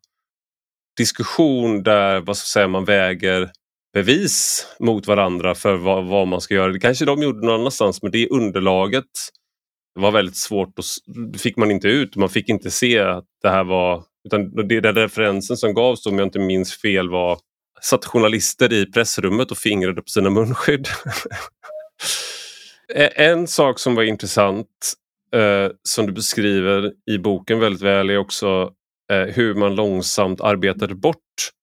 [0.97, 3.51] diskussion där vad ska säga, man väger
[3.93, 6.73] bevis mot varandra för vad, vad, man ska göra.
[6.73, 9.05] Det kanske de gjorde någon annanstans men det underlaget
[9.95, 10.85] var väldigt svårt och
[11.33, 12.17] det fick man inte ut.
[12.17, 14.05] Man fick inte se att det här var...
[14.25, 17.39] Utan det, den referensen som gavs, om jag inte minns fel, var
[17.83, 20.89] satt journalister i pressrummet och fingrade på sina munskydd.
[22.95, 24.95] E, en sak som var intressant
[25.35, 28.71] eh, som du beskriver i boken väldigt väl är också
[29.13, 31.17] eh, hur man långsamt arbetade bort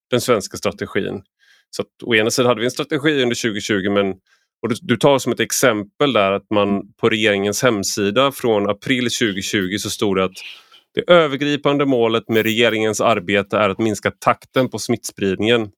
[0.10, 1.22] den svenska strategin.
[1.70, 4.16] Så att, å ena sidan hade vi en strategi under 2020 men
[4.62, 9.04] och du, du tar som ett exempel där att man på regeringens hemsida från april
[9.04, 10.38] 2020 så stod det att
[10.96, 15.70] det övergripande målet med regeringens arbete är att minska takten på smittspridningen.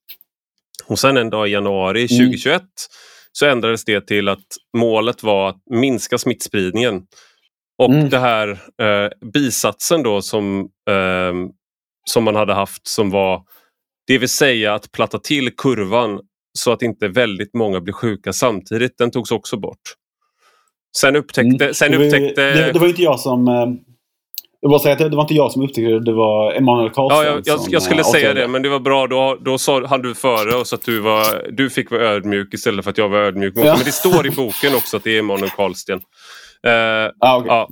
[0.85, 2.67] Och sen en dag i januari 2021 mm.
[3.31, 4.45] så ändrades det till att
[4.77, 7.01] målet var att minska smittspridningen.
[7.79, 8.09] Och mm.
[8.09, 8.49] det här
[8.81, 11.33] eh, bisatsen då som, eh,
[12.05, 13.41] som man hade haft som var
[14.07, 16.19] det vill säga att platta till kurvan
[16.57, 18.97] så att inte väldigt många blir sjuka samtidigt.
[18.97, 19.79] Den togs också bort.
[20.97, 21.65] Sen upptäckte...
[21.65, 21.73] Mm.
[21.73, 22.41] Sen upptäckte...
[22.41, 23.47] Det, det, var inte jag som...
[23.47, 23.53] Eh,
[24.61, 27.17] jag bara säga att det var inte jag som upptäckte det, det var Emanuel Karlsson.
[27.17, 29.07] Ja, jag, jag, jag skulle som, säga det, men det var bra.
[29.07, 32.85] Då, då sa, hann du före oss att du, var, du fick vara ödmjuk istället
[32.85, 33.53] för att jag var ödmjuk.
[33.57, 33.75] Ja.
[33.75, 36.01] Men det står i boken också att det är Emanuel Karlsten.
[36.67, 37.47] Uh, ah, okay.
[37.47, 37.67] ja.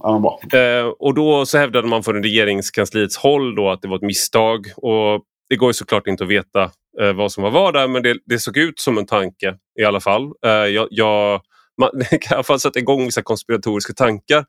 [0.52, 4.02] ja uh, och då så hävdade man från regeringskansliets håll då att det var ett
[4.02, 4.68] misstag.
[4.78, 6.64] Och det går ju såklart inte att veta
[7.02, 9.84] uh, vad som var vad där men det, det, såg ut som en tanke i
[9.84, 10.32] alla fall.
[10.42, 11.42] jag, jag,
[11.82, 14.46] man kan i alla fall sätta igång vissa konspiratoriska tankar.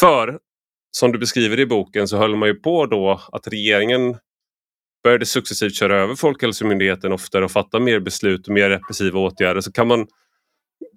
[0.00, 0.38] För
[0.90, 4.16] som du beskriver i boken så höll man ju på då att regeringen
[5.06, 9.60] började successivt köra över Folkhälsomyndigheten oftare och fatta mer beslut och mer repressiva åtgärder.
[9.60, 10.06] Så kan man,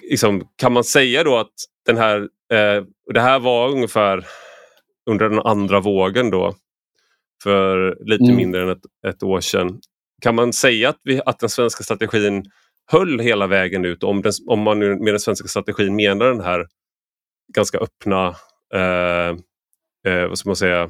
[0.09, 1.53] liksom, kan man säga då att
[1.85, 2.83] den här, eh,
[3.13, 4.25] det här var ungefär
[5.09, 6.55] under den andra vågen då
[7.43, 8.35] för lite mm.
[8.35, 9.79] mindre än ett, ett, år sedan.
[10.21, 12.45] Kan man säga att, vi, att den svenska strategin
[12.91, 16.41] höll hela vägen ut om, den, om man nu med den svenska strategin menar den
[16.41, 16.67] här
[17.53, 18.35] ganska öppna,
[18.73, 19.29] eh,
[20.07, 20.89] eh, vad ska man säga,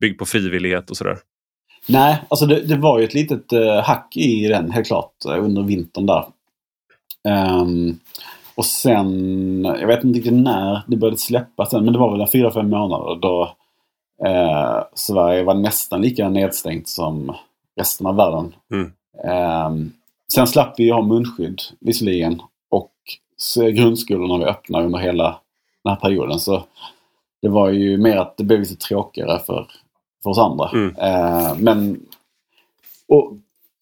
[0.00, 1.18] byggd på frivillighet och sådär?
[1.88, 5.62] Nej, alltså det, det var ju ett litet eh, hack i den helt klart under
[5.62, 6.24] vintern där.
[7.28, 8.00] Um,
[8.54, 12.26] och sen, jag vet inte riktigt när det började släppas sen, men det var väl
[12.26, 13.54] fyra, fem månader då
[14.26, 17.34] eh, Sverige var nästan lika nedstängt som
[17.76, 18.54] resten av världen.
[18.72, 18.92] Mm.
[19.24, 19.88] Eh,
[20.34, 22.92] sen slapp vi ha munskydd visserligen och
[23.74, 25.40] grundskolorna var öppna under hela
[25.84, 26.40] den här perioden.
[26.40, 26.64] Så
[27.42, 29.66] det var ju mer att det blev lite tråkigare för,
[30.22, 30.68] för oss andra.
[30.68, 30.96] Mm.
[30.96, 32.06] Eh, men
[33.08, 33.32] och,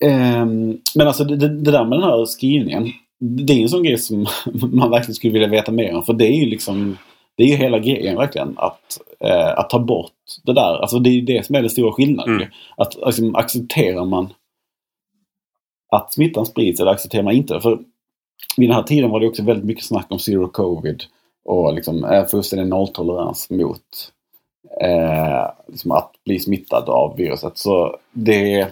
[0.09, 0.46] eh,
[0.94, 4.26] men alltså det, det, där med den här skrivningen det är en sån grej som
[4.72, 6.02] man verkligen skulle vilja veta mer om.
[6.02, 6.98] För det är ju liksom
[7.37, 8.54] Det är ju hela grejen verkligen.
[8.56, 10.12] Att, eh, att ta bort
[10.44, 10.80] det där.
[10.80, 12.37] Alltså det är ju det som är den stora skillnaden.
[12.37, 12.48] Mm.
[12.76, 14.33] Att liksom, accepterar man
[15.92, 17.78] att smittan sprids eller accepterar man inte För
[18.56, 21.02] vid den här tiden var det också väldigt mycket snack om zero covid.
[21.44, 24.12] Och liksom fullständig nolltolerans mot
[24.80, 27.59] eh, liksom att bli smittad av viruset.
[27.59, 28.68] Så det,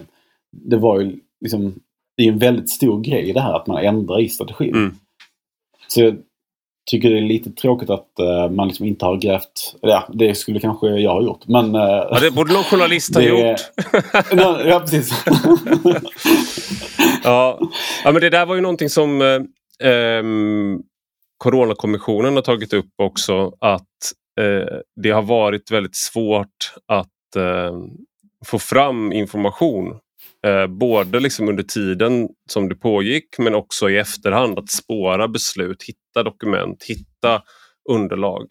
[0.51, 1.75] det var ju liksom
[2.19, 4.75] det är en väldigt stor grej det här att man ändrar i strategin.
[4.75, 4.95] Mm.
[5.89, 6.17] Så jag
[6.91, 9.77] tycker det är lite tråkigt att uh, man liksom inte har grävt...
[9.81, 11.49] Ja, det skulle kanske jag ha gjort.
[11.49, 13.61] Men, uh, ja, det borde någon journalist ha gjort.
[14.67, 15.25] ja, precis.
[17.25, 17.59] ja.
[18.05, 19.21] ja, men det där var ju någonting som
[19.85, 20.83] um,
[21.39, 23.53] Coronakommissionen har tagit upp också.
[23.61, 27.09] Att uh, det har varit väldigt svårt att
[28.47, 30.08] få fram information Eh,
[30.69, 36.23] både liksom under tiden som det pågick men också i efterhand att spåra beslut, hitta
[36.23, 37.43] dokument, hitta
[37.91, 38.47] underlag.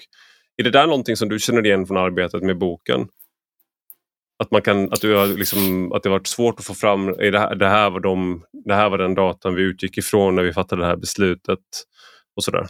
[0.57, 3.07] Är det där någonting som du känner igen från arbetet med boken?
[4.39, 7.31] Att, man kan, att, du har liksom, att det varit svårt att få fram, är
[7.31, 10.43] det, här, det, här var de, det här var den datan vi utgick ifrån när
[10.43, 11.60] vi fattade det här beslutet
[12.36, 12.67] och sådär?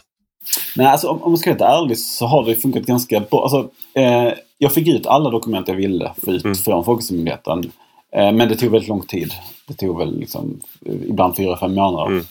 [0.76, 3.42] Nej, alltså, om, om man ska vara ärlig så har det funkat ganska bra.
[3.42, 6.54] Alltså, eh, jag fick ut alla dokument jag ville få ut mm.
[6.54, 7.72] från Folkhälsomyndigheten.
[8.12, 9.32] Eh, men det tog väldigt lång tid.
[9.68, 12.06] Det tog väl liksom, ibland fyra, fem månader.
[12.06, 12.24] Mm.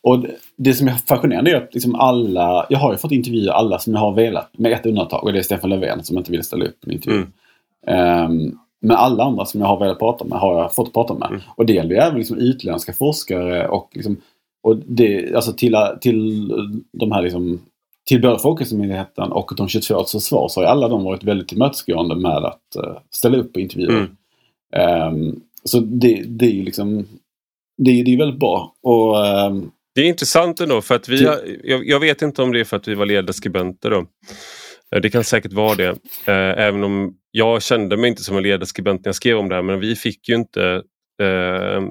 [0.00, 0.24] Och
[0.56, 3.92] det som är fascinerande är att liksom alla, jag har ju fått intervjua alla som
[3.92, 4.58] jag har velat.
[4.58, 7.26] Med ett undantag och det är Stefan Löfven som inte ville ställa upp en intervju.
[7.86, 8.24] Mm.
[8.24, 11.28] Um, men alla andra som jag har velat prata med har jag fått prata med.
[11.28, 11.40] Mm.
[11.56, 14.16] Och det gäller ju även liksom utländska forskare och, liksom,
[14.62, 16.48] och det, alltså till, till
[16.92, 17.60] de här liksom,
[18.08, 22.44] till både Folkhälsomyndigheten och de 22 försvar så har alla de varit väldigt tillmötesgående med
[22.44, 23.90] att uh, ställa upp på intervjuer.
[23.90, 24.16] Mm.
[24.76, 27.06] Um, så det, det är ju liksom
[27.78, 28.74] det, det är väldigt bra.
[28.82, 32.52] Och, um, Det är intressant ändå för att vi har, jag, jag, vet inte om
[32.52, 34.06] det är för att vi var ledarskribenter då.
[34.94, 35.88] Eh, det kan säkert vara det.
[36.26, 39.54] Eh, även om jag kände mig inte som en ledarskribent när jag skrev om det
[39.54, 40.82] här men vi fick ju inte
[41.22, 41.82] eh,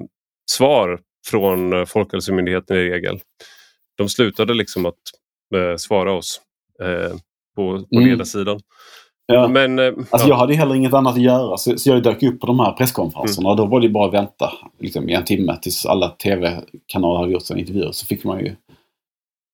[0.50, 3.20] svar från Folkhälsomyndigheten i regel.
[3.96, 4.94] De slutade liksom att
[5.54, 6.40] eh, svara oss
[6.82, 7.16] eh,
[7.56, 8.08] på, på mm.
[8.08, 8.60] ledarsidan.
[9.32, 9.48] Ja.
[9.48, 10.28] Men, eh, alltså ja.
[10.28, 12.72] Jag hade heller inget annat att göra så, så jag dök upp på de här
[12.72, 13.48] presskonferenserna.
[13.48, 13.56] Mm.
[13.56, 17.42] Då var det bara att vänta liksom, i en timme tills alla tv-kanaler hade gjort
[17.42, 17.92] sina intervjuer.
[17.92, 18.56] Så fick man ju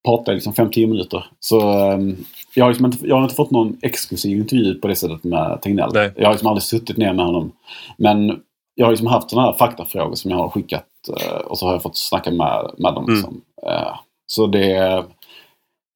[0.05, 1.27] prata i liksom 5-10 minuter.
[1.41, 2.16] Så um,
[2.55, 5.62] jag, har liksom inte, jag har inte fått någon exklusiv intervju på det sättet med
[5.62, 5.91] Tegnell.
[5.95, 6.12] Nej.
[6.16, 7.53] Jag har liksom aldrig suttit ner med honom.
[7.97, 8.41] Men
[8.75, 11.72] jag har liksom haft sådana här faktafrågor som jag har skickat uh, och så har
[11.72, 13.05] jag fått snacka med, med dem.
[13.05, 13.14] Mm.
[13.14, 13.41] Liksom.
[13.66, 13.95] Uh,
[14.27, 15.05] så det,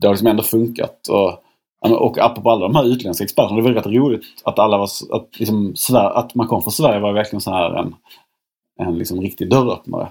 [0.01, 1.09] det har liksom ändå funkat.
[1.09, 1.43] Och,
[1.81, 5.39] och apropå alla de här utländska experterna, det var rätt roligt att alla var, att,
[5.39, 7.95] liksom, att man kom från Sverige var verkligen så här en,
[8.81, 10.09] en liksom riktig dörröppnare.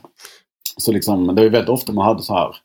[0.78, 2.56] Så liksom, det var väldigt ofta man hade så här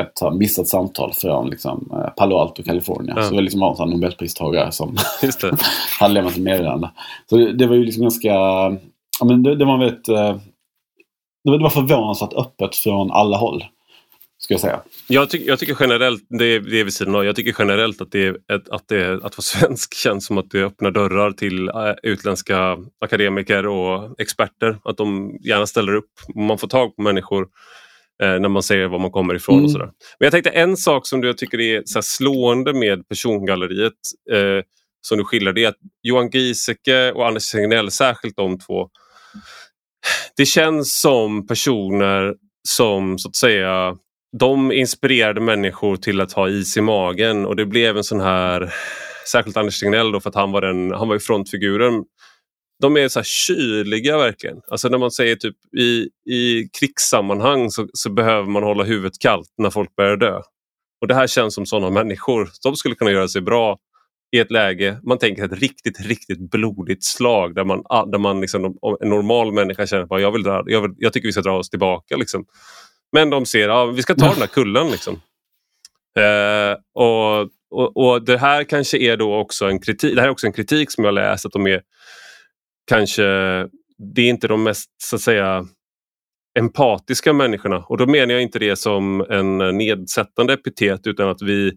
[0.00, 3.16] ett så missat samtal från liksom, eh, Palo Alto, Kalifornien.
[3.16, 3.22] Ja.
[3.22, 4.96] Så det liksom var en Nobelpristagare som
[6.00, 6.90] hade lämnat ett meddelande.
[7.30, 8.28] Så det, det, var ju liksom ganska...
[9.20, 10.08] Ja, men det, det var väldigt...
[10.08, 10.36] Eh,
[11.44, 13.64] det var förvånansvärt öppet från alla håll.
[14.40, 14.82] Ska jag säga.
[15.06, 18.00] Jag, ty jag tycker generellt, det är, det är vid sidan av, jag tycker generellt
[18.00, 18.36] att, det är,
[18.70, 23.66] att, det, att vara svensk känns som att det öppnar dörrar till äh, utländska akademiker
[23.66, 24.78] och experter.
[24.84, 26.10] Att de gärna ställer upp.
[26.34, 27.48] Man får tag på människor
[28.22, 29.54] eh, när man ser var man kommer ifrån.
[29.54, 29.64] Mm.
[29.64, 29.90] och sådär.
[30.18, 33.92] Men jag tänkte en sak som jag tycker är så slående med persongalleriet
[34.32, 34.64] eh,
[35.00, 38.88] som du skildrar, det är att Johan Giesecke och Anders Tegnell, särskilt de två,
[40.36, 42.34] det känns som personer
[42.68, 43.96] som så att säga
[44.36, 48.74] de inspirerade människor till att ha is i magen och det blev en sån här,
[49.32, 52.04] särskilt Anders Tegnell då för att han var, den, han var ju frontfiguren.
[52.82, 54.60] De är så här kyliga verkligen.
[54.68, 59.54] Alltså när man säger typ i, i krigssammanhang så, så behöver man hålla huvudet kallt
[59.58, 60.40] när folk börjar dö.
[61.00, 62.50] Och det här känns som sådana människor.
[62.62, 63.78] De skulle kunna göra sig bra
[64.36, 68.64] i ett läge, man tänker ett riktigt, riktigt blodigt slag där man, där man liksom,
[69.00, 71.58] en normal människa känner att jag, vill dra, jag, vill, jag tycker vi ska dra
[71.58, 72.16] oss tillbaka.
[72.16, 72.44] Liksom.
[73.12, 74.90] Men de ser att ja, vi ska ta den här kullen.
[74.90, 75.20] Liksom.
[76.18, 77.40] Eh, och,
[77.70, 80.52] och, och, Det här kanske är då också en kritik, det här är också en
[80.52, 81.82] kritik som jag läst att de är
[82.86, 83.22] kanske,
[84.14, 85.66] det är inte de mest så att säga
[86.58, 91.72] empatiska människorna och då menar jag inte det som en nedsättande epitet utan att vi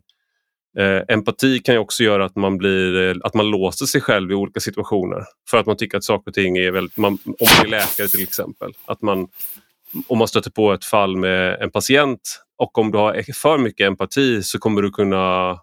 [0.78, 4.32] Eh, empati kan ju också göra att man, blir, eh, att man låser sig själv
[4.32, 5.26] i olika situationer.
[5.50, 6.98] För att man tycker att saker och ting är väldigt...
[6.98, 8.74] Man, om man är läkare till exempel.
[8.86, 9.28] Att man
[10.08, 12.20] om man stöter på ett fall med en patient
[12.58, 15.58] och om du har för mycket empati så kommer du kunna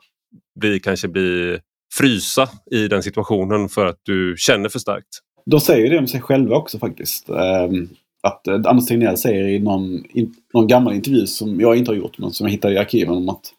[0.60, 1.58] bli, kanske bli
[1.94, 5.08] frysa i den situationen för att du känner för starkt.
[5.46, 7.28] De säger det om sig själva också faktiskt.
[7.28, 7.88] Ehm,
[8.22, 11.96] att eh, Anders Tegnell säger i någon, in, någon gammal intervju som jag inte har
[11.96, 13.52] gjort men som jag hittade i arkiven om att,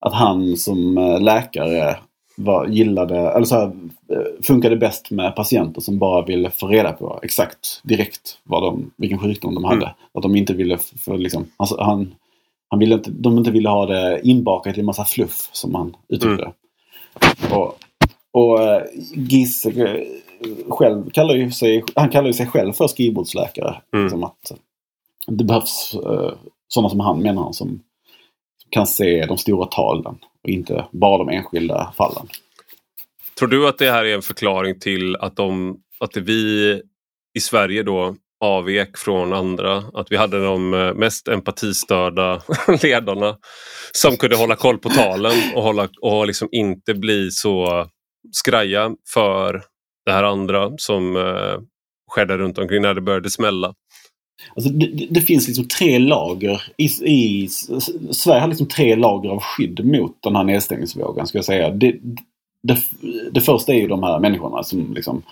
[0.00, 1.96] att han som eh, läkare
[2.38, 3.66] var, gillade, eller så här,
[4.12, 8.90] eh, funkade bäst med patienter som bara ville få reda på exakt direkt vad de,
[8.96, 9.76] vilken sjukdom de hade.
[9.76, 9.94] Mm.
[10.14, 12.14] Att de inte ville, för liksom, alltså, han,
[12.68, 15.96] han ville inte, de inte ville ha det inbakat i en massa fluff som han
[16.08, 17.58] uttryckte mm.
[17.58, 17.78] Och,
[18.30, 18.82] och uh,
[19.14, 19.96] Giz uh,
[20.68, 23.76] själv kallar ju sig, han kallar ju sig själv för skrivbordsläkare.
[23.92, 24.04] Mm.
[24.04, 24.52] Liksom att
[25.26, 25.96] det behövs
[26.68, 27.80] sådana som han menar han som
[28.70, 32.28] kan se de stora talen och inte bara de enskilda fallen.
[33.38, 36.72] Tror du att det här är en förklaring till att, de, att vi
[37.38, 39.76] i Sverige då avvek från andra.
[39.94, 42.42] Att vi hade de eh, mest empatistörda
[42.82, 43.36] ledarna
[43.92, 47.86] som kunde hålla koll på talen och, hålla, och liksom inte bli så
[48.32, 49.62] skraja för
[50.06, 51.60] det här andra som eh,
[52.10, 53.74] skedde runt omkring när det började smälla.
[54.56, 56.62] Alltså det, det, finns liksom tre lager.
[56.76, 57.48] I, i,
[58.10, 61.26] Sverige har liksom tre lager av skydd mot den här nedstängningsvågen.
[61.26, 61.70] Ska jag säga.
[61.70, 61.96] Det,
[62.62, 62.78] det,
[63.32, 65.22] det första är ju de här människorna som liksom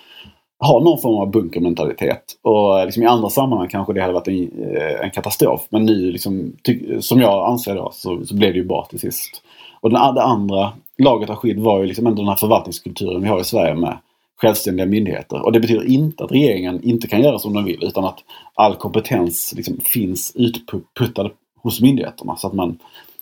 [0.59, 2.23] har någon form av bunkermentalitet.
[2.43, 5.67] Och liksom i andra sammanhang kanske det hade varit en, eh, en katastrof.
[5.69, 6.53] Men nu, liksom,
[7.01, 9.43] som jag anser då, så, så blev det ju bra till sist.
[9.81, 13.29] Och den, det andra laget av skydd var ju liksom ändå den här förvaltningskulturen vi
[13.29, 13.99] har i Sverige med
[14.37, 15.45] självständiga myndigheter.
[15.45, 18.19] Och det betyder inte att regeringen inte kan göra som den vill utan att
[18.55, 22.37] all kompetens liksom finns utputtad hos myndigheterna.
[22.37, 22.79] Så att man,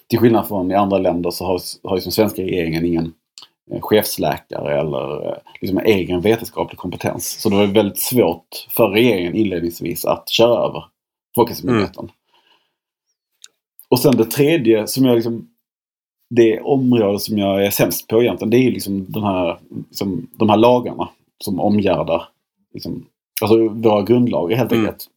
[0.07, 3.13] till skillnad från i andra länder så har, har liksom svenska regeringen ingen
[3.73, 7.41] eh, chefsläkare eller eh, liksom egen vetenskaplig kompetens.
[7.41, 10.85] Så det var väldigt svårt för regeringen inledningsvis att köra över
[11.35, 12.05] Folkhälsomyndigheten.
[12.05, 12.15] Mm.
[13.89, 15.49] Och sen det tredje som jag liksom
[16.35, 19.59] det område som jag är sämst på egentligen det är liksom, den här,
[19.89, 21.09] liksom de här lagarna
[21.45, 22.29] som omgärdar
[22.75, 23.07] liksom,
[23.43, 24.85] alltså våra grundlagar helt mm.
[24.85, 25.09] enkelt.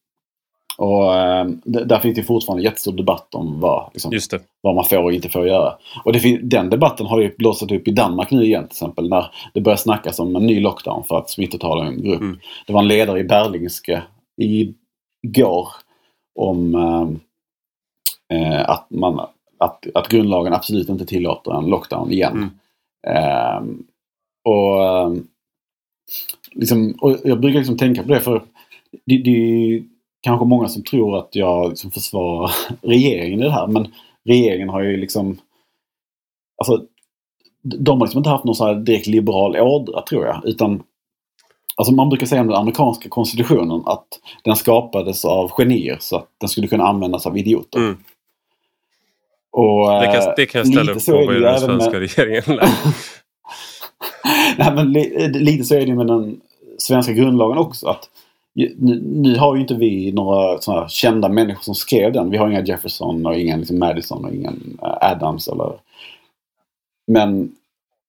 [0.78, 5.14] Och eh, där finns det fortfarande jättestor debatt om vad, liksom, vad man får och
[5.14, 5.74] inte får göra.
[6.06, 9.10] Och den debatten har ju blossat upp i Danmark nu igen till exempel.
[9.10, 12.22] När det börjar snackas om en ny lockdown för att smittotalen går upp.
[12.22, 12.40] Mm.
[12.68, 14.04] Det var en ledare i Berlingske
[14.38, 15.68] igår
[16.36, 16.76] om
[18.34, 19.28] eh, att, man,
[19.58, 22.50] att, att grundlagen absolut inte tillåter en lockdown igen.
[23.08, 23.18] Mm.
[23.18, 23.62] Eh,
[24.46, 25.18] och,
[26.52, 28.44] liksom, och jag brukar liksom tänka på det för
[29.06, 29.84] det, det
[30.22, 32.52] kanske många som tror att jag liksom försvarar
[32.82, 33.68] regeringen i det här.
[33.68, 33.94] Men
[34.26, 35.38] regeringen har ju liksom...
[36.58, 36.86] Alltså,
[37.64, 40.42] de har liksom inte haft någon så direkt liberal ådra tror jag.
[40.46, 40.84] Utan
[41.78, 44.08] Alltså man brukar säga om den amerikanska konstitutionen att
[44.44, 47.80] den skapades av genier så att den skulle kunna användas av idioter.
[47.80, 47.98] Mm.
[49.58, 52.00] Och, det, kan, det kan jag ställa upp på vad den svenska med...
[52.00, 52.44] regeringen.
[54.58, 56.42] Nej, men li, lite så är det med den
[56.78, 57.88] svenska grundlagen också.
[57.88, 58.10] att
[58.56, 62.30] nu, nu, har ju inte vi några sådana kända människor som skrev den.
[62.30, 65.48] Vi har inga Jefferson och ingen liksom Madison och ingen eh, Adams.
[65.48, 65.74] Eller...
[67.08, 67.52] Men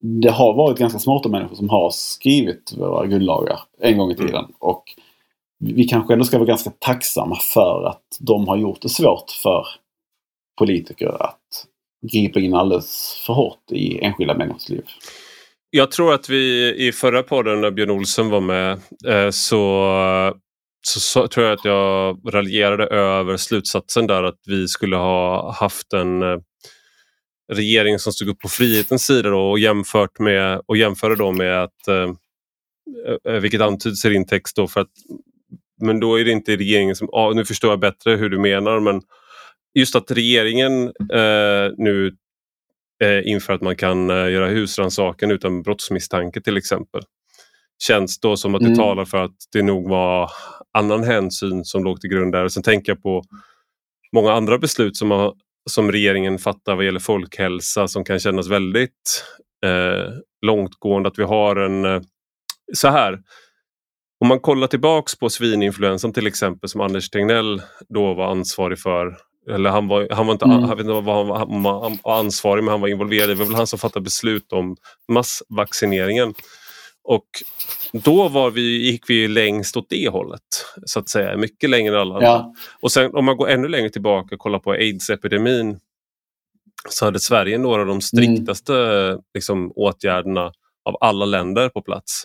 [0.01, 4.27] det har varit ganska smarta människor som har skrivit våra grundlagar en gång i mm.
[4.27, 4.45] tiden.
[4.45, 4.55] Mm.
[4.59, 4.85] Och
[5.59, 9.67] vi kanske ändå ska vara ganska tacksamma för att de har gjort det svårt för
[10.59, 11.67] politiker att
[12.13, 14.85] gripa in alldeles för hårt i enskilda människors liv.
[15.71, 18.73] Jag tror att vi i förra podden när Björn Olsen var med
[19.07, 20.35] eh, så,
[20.87, 25.93] så, så, tror jag att jag raljerade över slutsatsen där att vi skulle ha haft
[25.93, 26.39] en eh,
[27.53, 31.63] regering som stod upp på frihetens sida då, och, jämfört med, och jämförde då med
[31.63, 32.13] att, eh,
[33.41, 34.91] vilket antyds i din text då, för att,
[35.81, 39.03] men då är det inte regeringen som, nu förstår jag bättre hur du menar, men
[39.75, 42.17] just att regeringen eh, nu
[43.05, 47.03] eh, inför att man kan eh, göra husrannsakan utan brottsmisstanke till exempel.
[47.83, 48.79] Känns då som att det mm.
[48.79, 50.31] talar för att det nog var
[50.79, 52.49] annan hänsyn som låg till grund där.
[52.49, 53.23] sen tänker jag på
[54.13, 55.35] många andra beslut som, har,
[55.71, 59.25] som regeringen fattar vad gäller folkhälsa som kan kännas väldigt
[59.67, 60.13] eh,
[60.47, 61.09] långtgående.
[61.09, 61.85] Att vi har en...
[61.85, 62.01] Eh,
[62.75, 63.19] så här,
[64.21, 69.17] om man kollar tillbaks på svininfluensan till exempel som Anders Tegnell då var ansvarig för
[69.55, 70.61] eller han var, han var inte, mm.
[70.61, 73.29] jag vet inte vad han, var, han var ansvarig men han var involverad.
[73.29, 74.77] Det var väl han som fattade beslut om
[75.13, 76.35] massvaccineringen.
[77.05, 77.29] Och
[77.93, 80.43] då var vi, gick vi längst åt det hållet,
[80.87, 81.37] så att säga.
[81.37, 82.29] Mycket längre än alla andra.
[82.29, 82.55] Ja.
[82.81, 85.79] Och sen om man går ännu längre tillbaka och kollar på aids-epidemin
[86.89, 89.21] så hade Sverige några av de striktaste mm.
[89.35, 90.53] liksom, åtgärderna
[90.85, 92.25] av alla länder på plats.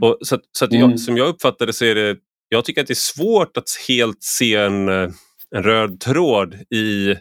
[0.00, 0.98] Och så så jag, mm.
[0.98, 2.16] som jag uppfattar det så är det,
[2.48, 4.88] jag tycker att det är svårt att helt se en
[5.56, 7.14] en röd tråd i...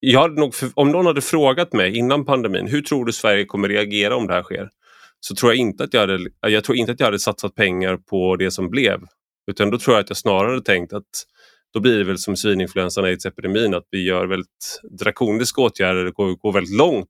[0.00, 3.68] Jag hade nog, om någon hade frågat mig innan pandemin, hur tror du Sverige kommer
[3.68, 4.68] reagera om det här sker?
[5.20, 7.96] Så tror jag inte att jag hade, jag tror inte att jag hade satsat pengar
[7.96, 9.00] på det som blev.
[9.50, 11.04] Utan då tror jag att jag snarare tänkt att
[11.72, 16.36] då blir det väl som svininfluensan aids-epidemin att vi gör väldigt drakoniska åtgärder och går,
[16.36, 17.06] går väldigt långt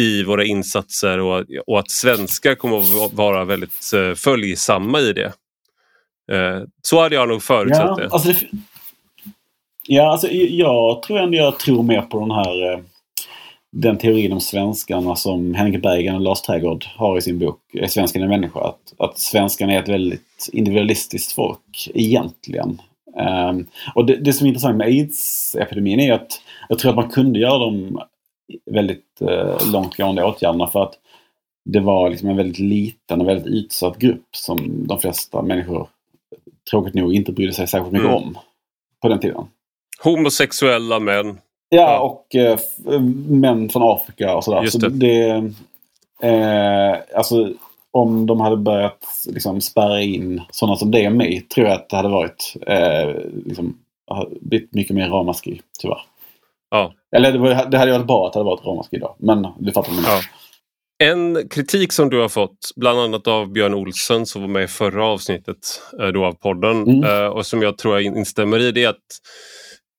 [0.00, 5.32] i våra insatser och, och att svenskar kommer att vara väldigt uh, följsamma i det.
[6.32, 8.08] Uh, så hade jag nog förutsett ja, det.
[8.08, 8.48] Alltså det.
[9.88, 12.80] Ja, alltså jag tror ändå jag tror mer på den här eh,
[13.72, 17.86] den teorin om svenskarna som Henrik Berggren och Lars Trädgård har i sin bok Är
[17.86, 18.60] svenskan en människa?
[18.60, 22.80] Att, att svenskarna är ett väldigt individualistiskt folk egentligen.
[23.50, 27.10] Um, och det, det, som är intressant med aids-epidemin är att jag tror att man
[27.10, 28.00] kunde göra de
[28.70, 30.94] väldigt uh, långtgående åtgärderna för att
[31.64, 35.88] det var liksom en väldigt liten och väldigt utsatt grupp som de flesta människor
[36.70, 38.22] tråkigt nog inte brydde sig särskilt mycket mm.
[38.22, 38.38] om
[39.02, 39.44] på den tiden.
[40.02, 41.38] Homosexuella män.
[41.68, 41.98] Ja, ja.
[42.00, 42.58] och eh,
[43.28, 44.62] män från Afrika och sådär.
[44.62, 44.90] Just det.
[44.90, 45.52] Så det
[46.22, 47.52] eh, alltså,
[47.90, 51.96] om de hade börjat liksom, spärra in sådana som det mig tror jag att det
[51.96, 53.08] hade varit eh,
[53.46, 53.78] liksom,
[54.40, 56.00] blivit mycket mer ramaskri, tyvärr.
[56.70, 56.92] Ja.
[57.16, 59.16] Eller det, det hade varit bra att det hade varit ramaskri då.
[59.18, 60.20] Men du fattar vad ja.
[61.02, 64.68] En kritik som du har fått, bland annat av Björn Olsen som var med i
[64.68, 67.04] förra avsnittet eh, då av podden mm.
[67.04, 68.96] Eh, och som jag tror jag instämmer i, det är att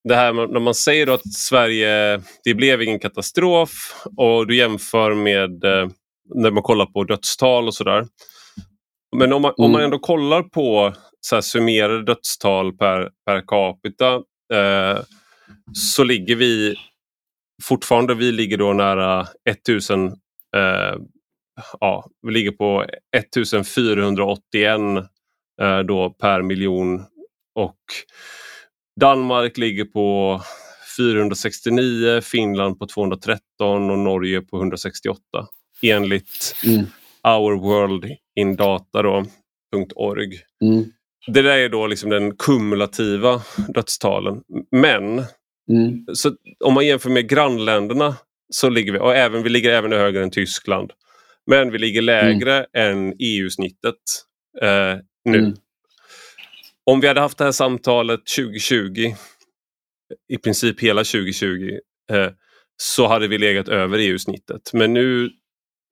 [0.04, 3.70] det här när man säger att Sverige, det blev ingen katastrof
[4.18, 5.90] och du jämför med eh,
[6.36, 8.08] när man kollar på dödstal och sådär.
[9.16, 9.66] Men om man, mm.
[9.66, 9.86] om man mm.
[9.86, 14.14] ändå kollar på så här, summerade dödstal per, per capita
[14.54, 15.00] eh,
[15.74, 16.76] så ligger vi
[17.64, 20.08] fortfarande, vi ligger då nära 1000,
[20.56, 20.96] eh,
[21.80, 22.86] ja, vi ligger på
[23.18, 24.80] 1481
[25.62, 27.06] eh, då per miljon
[27.56, 27.80] och
[29.00, 30.42] Danmark ligger på
[30.98, 35.20] 469, Finland på 213 och Norge på 168
[35.82, 36.86] enligt mm.
[37.24, 40.32] Our World in Data.org.
[40.64, 40.86] Mm.
[41.28, 43.42] det där är då liksom den kumulativa
[43.74, 44.42] dödstalen.
[44.72, 45.24] Men
[45.70, 46.06] Mm.
[46.14, 46.32] så
[46.66, 48.16] om man jämför med grannländerna
[48.54, 50.92] så ligger vi, och även, vi ligger även högre än Tyskland.
[51.46, 53.96] Men vi ligger lägre än EU-snittet
[54.62, 55.54] eh, nu.
[56.86, 59.14] Om vi hade haft det här samtalet 2020,
[60.34, 61.80] i princip hela 2020,
[62.12, 62.30] eh,
[62.78, 64.74] så hade vi legat över EU-snittet.
[64.74, 65.30] Men nu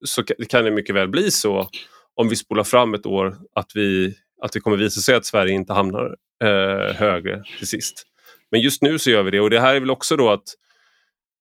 [0.06, 1.70] så kan det mycket väl bli så,
[2.16, 5.54] om vi spolar fram ett år, att, vi, att det kommer visa sig att Sverige
[5.54, 8.06] inte hamnar eh, högre till sist.
[8.52, 10.44] Men just nu så gör vi det och det här är väl också då att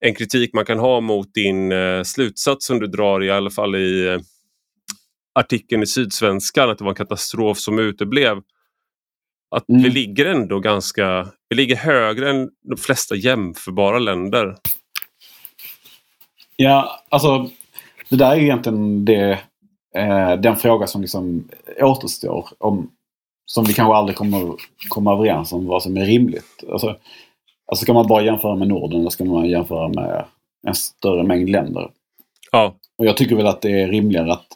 [0.01, 3.77] en kritik man kan ha mot din eh, slutsats som du drar i alla fall
[3.77, 4.21] i eh,
[5.35, 8.39] artikeln i Sydsvenskan att det var en katastrof som uteblev.
[9.51, 9.83] Att Mm.
[9.83, 14.57] vi ligger ändå ganska, vi ligger högre än de flesta jämförbara länder.
[16.57, 17.51] Ja, alltså
[18.09, 19.39] det där är egentligen det,
[19.97, 21.49] eh, den fråga som liksom
[21.81, 22.49] återstår.
[22.59, 22.91] Om,
[23.47, 24.55] som vi kanske aldrig kommer
[24.89, 26.65] komma överens om vad som är rimligt.
[26.73, 26.97] Alltså,
[27.67, 30.25] alltså ska man bara jämföra med Norden eller ska man jämföra med
[30.67, 31.91] en större mängd länder?
[32.53, 34.47] Ja, Och jag tycker väl att det är rimligare att,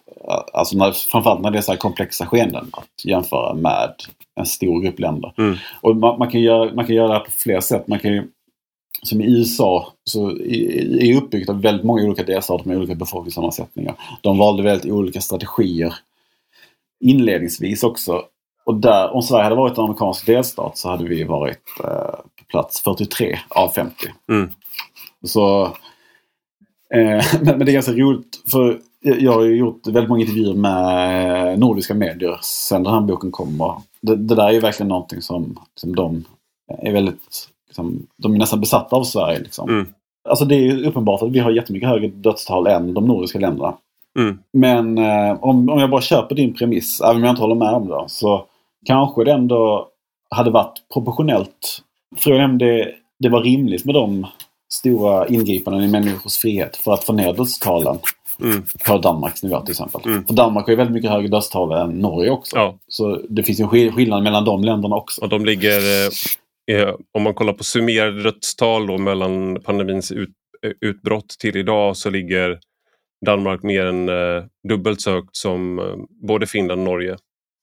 [0.52, 3.94] alltså när, framförallt när det är så här komplexa skeenden, att jämföra med
[4.40, 5.34] en stor grupp länder.
[5.38, 5.56] Mm.
[5.80, 7.88] Och man, man, kan göra, man kan göra det på flera sätt.
[7.88, 8.28] Man kan ju,
[9.02, 13.94] som i USA så är uppbyggt av väldigt många olika delstater med olika befolkningssammansättningar.
[14.20, 15.94] De valde väldigt olika strategier
[17.00, 18.22] inledningsvis också.
[18.64, 22.44] Och där, om Sverige hade varit en amerikansk delstat så hade vi varit eh, på
[22.48, 23.94] plats 43 av 50.
[24.30, 24.50] Mm.
[25.24, 25.64] Så,
[26.94, 30.54] eh, men, men det är ganska roligt för jag har ju gjort väldigt många intervjuer
[30.54, 33.60] med nordiska medier sen den här boken kom.
[33.60, 36.24] Och det, det där är ju verkligen någonting som, som de
[36.78, 39.38] är väldigt, liksom, de är nästan besatta av Sverige.
[39.38, 39.68] Liksom.
[39.68, 39.86] Mm.
[40.28, 43.74] Alltså det är ju uppenbart att vi har jättemycket högre dödstal än de nordiska länderna.
[44.18, 44.38] Mm.
[44.52, 47.74] Men eh, om, om jag bara köper din premiss, även om jag inte håller med
[47.74, 48.44] om det, så
[48.86, 49.88] kanske det ändå
[50.30, 51.82] hade varit proportionellt.
[52.16, 54.26] Frågan är om det, det var rimligt med de
[54.72, 57.98] stora ingripanden i människors frihet för att få ner dödstalen
[58.40, 58.62] Mm.
[58.86, 60.00] på Danmarks nivå till exempel.
[60.04, 60.24] Mm.
[60.24, 62.56] För Danmark har ju väldigt mycket högre dödstal än Norge också.
[62.56, 62.78] Ja.
[62.88, 65.22] Så det finns en skill- skillnad mellan de länderna också.
[65.22, 70.30] Och de ligger, eh, eh, om man kollar på summerade dödstal då, mellan pandemins ut,
[70.66, 72.58] eh, utbrott till idag så ligger
[73.26, 75.84] Danmark mer än eh, dubbelt så högt som eh,
[76.28, 77.16] både Finland och Norge.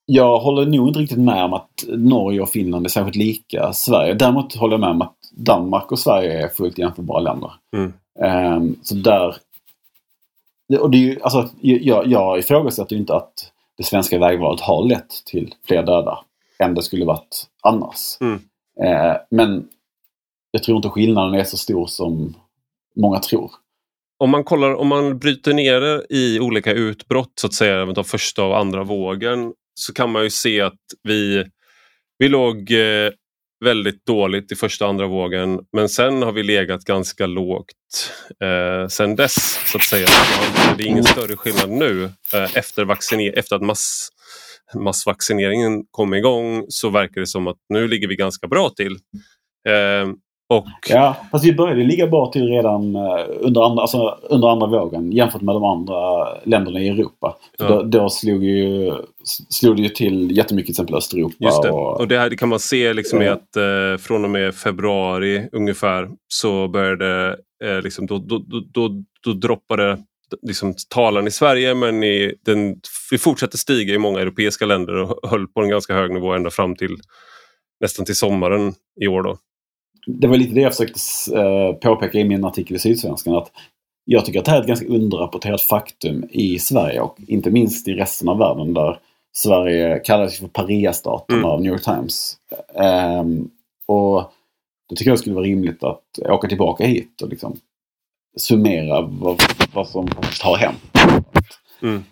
[0.05, 4.13] Jag håller nog inte riktigt med om att Norge och Finland är särskilt lika Sverige.
[4.13, 7.51] Däremot håller jag med om att Danmark och Sverige är fullt jämförbara länder.
[7.75, 7.93] Mm.
[8.23, 9.35] Ehm, så där...
[10.77, 14.87] Och det är ju, alltså, jag, jag ifrågasätter ju inte att det svenska vägvalet har
[14.87, 16.19] lett till fler döda
[16.63, 18.17] än det skulle varit annars.
[18.21, 18.41] Mm.
[18.83, 19.67] Eh, men
[20.51, 22.35] jag tror inte skillnaden är så stor som
[22.95, 23.51] många tror.
[24.19, 28.03] Om man, kollar, om man bryter ner det i olika utbrott, så att säga, av
[28.03, 31.45] första och andra vågen, så kan man ju se att vi,
[32.17, 33.11] vi låg eh,
[33.65, 38.11] väldigt dåligt i första och andra vågen, men sen har vi legat ganska lågt
[38.43, 40.07] eh, sen dess, så att säga.
[40.77, 42.03] Det är ingen större skillnad nu
[42.33, 44.09] eh, efter, vacciner- efter att mass,
[44.75, 48.93] massvaccineringen kom igång så verkar det som att nu ligger vi ganska bra till.
[49.67, 50.07] Eh,
[50.49, 54.67] och Ja, fast vi började ligga bra till redan eh, under andra, alltså, under andra
[54.67, 57.35] vågen jämfört med de andra länderna i Europa.
[57.57, 57.67] Ja.
[57.67, 58.91] Då, då slog, ju,
[59.49, 61.35] slog det ju till jättemycket till exempel Östeuropa.
[61.39, 61.71] Just det.
[61.71, 63.33] Och, Och det här det kan man se liksom Ja.
[63.33, 69.03] att eh, från och med februari ungefär så började eh, liksom, då, då, då, då,
[69.25, 69.97] då droppade
[70.41, 72.75] liksom, talen i Sverige men i den,
[73.11, 76.49] vi fortsatte stiga i många europeiska länder och höll på en ganska hög nivå ända
[76.49, 76.95] fram till
[77.81, 79.23] nästan till sommaren i år.
[79.23, 79.37] Då.
[80.07, 80.99] Det var lite det jag försökte
[81.39, 83.35] eh, påpeka i min artikel i Sydsvenskan.
[83.35, 83.51] Att
[84.05, 87.87] jag tycker att det här är ett ganska underrapporterat faktum i Sverige och inte minst
[87.87, 88.99] i resten av världen där
[89.35, 91.49] Sverige kallas för pariastaten Mm.
[91.49, 92.37] av New York Times.
[92.75, 93.49] Ehm,
[93.85, 94.31] och
[94.89, 97.57] då tycker jag det skulle vara rimligt att åka tillbaka hit och liksom
[98.37, 99.41] summera vad,
[99.73, 100.07] vad som
[100.43, 100.81] har hänt.
[101.81, 102.03] Mm.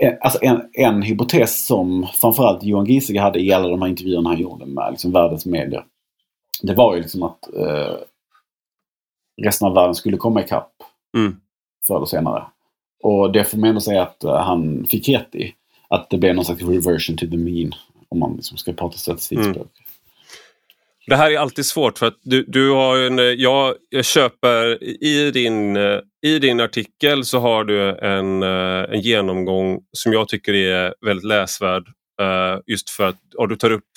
[0.00, 4.30] En, alltså en, en hypotes som framförallt Johan Giesecke hade i alla de här intervjuerna
[4.30, 5.84] han gjorde med liksom världens medier.
[6.62, 7.94] Det var ju liksom att eh,
[9.42, 10.72] resten av världen skulle komma ikapp
[11.16, 11.36] Mm.
[11.86, 12.44] förr eller senare.
[13.02, 15.54] Och det får man ändå säga att eh, han fick rätt i.
[15.88, 17.72] Att det blev någon slags reversion to the mean.
[18.08, 19.68] Om man liksom ska prata statistikspråk.
[21.06, 25.30] Det här är alltid svårt för att du, du har en, jag, jag köper i
[25.30, 30.54] din, eh, i din artikel så har du en, eh, en genomgång som jag tycker
[30.54, 31.84] är väldigt läsvärd.
[32.66, 33.90] Just för att och du tar upp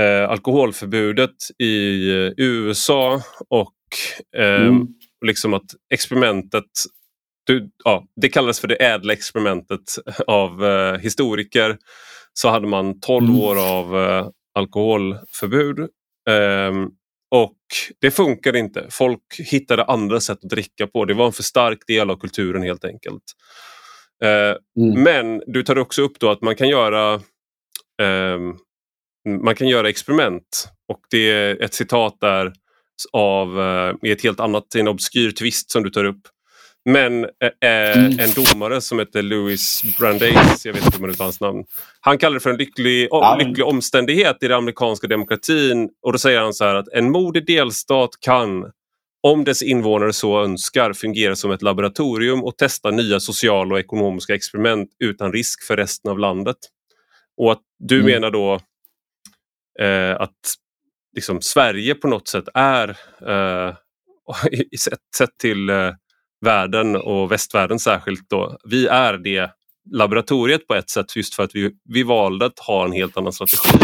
[0.00, 3.74] eh, alkoholförbudet i eh, USA och
[4.36, 4.86] eh, Mm.
[5.26, 6.70] liksom att experimentet
[7.44, 9.80] du, ja, det kallades för det ädla experimentet
[10.26, 11.78] av eh, historiker.
[12.32, 13.40] Så hade man 12 mm.
[13.40, 15.78] år av eh, alkoholförbud.
[16.30, 16.90] Um,
[17.30, 17.58] och
[18.00, 18.86] det funkade inte.
[18.90, 21.04] Folk hittade andra sätt att dricka på.
[21.04, 23.22] Det var en för stark del av kulturen helt enkelt.
[24.24, 25.02] Uh, mm.
[25.02, 27.14] Men du tar också upp då att man kan göra
[28.02, 28.58] um,
[29.28, 32.52] man kan göra experiment och det är ett citat där
[33.12, 36.20] av uh, ett helt annat, en obskyr twist som du tar upp.
[36.84, 37.28] Men eh,
[37.98, 38.18] mm.
[38.18, 41.64] en domare som heter Louis Brandeis, jag vet inte om uttalar hans namn.
[42.00, 43.36] Han kallar det för en lycklig, ja.
[43.40, 45.90] lycklig omständighet i den amerikanska demokratin.
[46.02, 48.70] Och då säger han så här att en modig delstat kan,
[49.22, 54.34] om dess invånare så önskar, fungera som ett laboratorium och testa nya sociala och ekonomiska
[54.34, 56.56] experiment utan risk för resten av landet.
[57.36, 58.06] Och att du mm.
[58.06, 58.60] menar då
[59.80, 60.54] eh, att
[61.14, 62.88] liksom, Sverige på något sätt är,
[63.28, 63.74] eh,
[64.78, 65.90] sett, sett till eh,
[66.44, 69.50] världen och västvärlden särskilt då, vi är det
[69.90, 73.32] laboratoriet på ett sätt just för att vi, vi valde att ha en helt annan
[73.32, 73.78] strategi.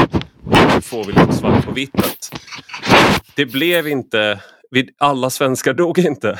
[0.45, 2.41] Och då får vi lite svart på vitt att
[3.35, 4.41] det blev inte
[4.71, 6.29] vi, alla svenskar dog inte.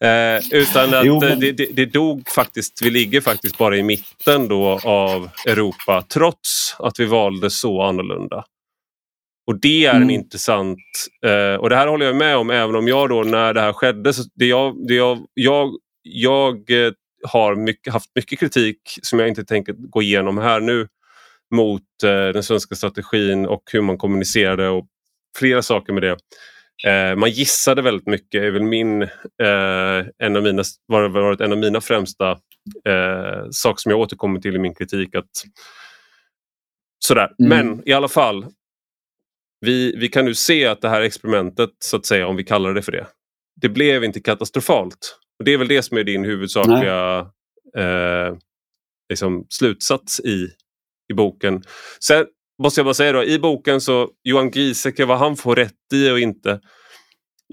[0.00, 1.40] eh, utan att jo, men...
[1.40, 6.76] det, det, det, dog faktiskt, vi ligger faktiskt bara i mitten då av Europa trots
[6.78, 8.44] att vi valde så annorlunda.
[9.46, 10.10] Och det är en mm.
[10.10, 10.78] intressant,
[11.26, 13.72] eh, och det här håller jag med om även om jag då när det här
[13.72, 15.70] skedde, så det jag, det jag, jag,
[16.02, 16.92] jag eh,
[17.24, 20.88] har mycket, haft mycket kritik som jag inte tänker gå igenom här nu
[21.54, 24.86] mot eh, den svenska strategin och hur man kommunicerade och
[25.38, 26.16] flera saker med det.
[26.86, 31.52] Eh, man gissade väldigt mycket, är väl min, eh, en av mina, var, varit en
[31.52, 32.30] av mina främsta
[32.88, 35.14] eh, saker som jag återkommer till i min kritik.
[35.14, 35.30] Att,
[37.04, 37.32] sådär.
[37.38, 37.48] Mm.
[37.48, 38.46] Men i alla fall,
[39.60, 42.74] vi, vi kan nu se att det här experimentet, så att säga, om vi kallar
[42.74, 43.06] det för det,
[43.60, 45.18] det blev inte katastrofalt.
[45.38, 47.18] Och Det är väl det som är din huvudsakliga
[47.76, 48.36] eh,
[49.08, 50.48] liksom, slutsats i,
[51.12, 51.62] i boken.
[52.00, 52.26] Sen
[52.62, 56.10] måste jag bara säga då, i boken så Johan Giesecke, vad han får rätt i
[56.10, 56.60] och inte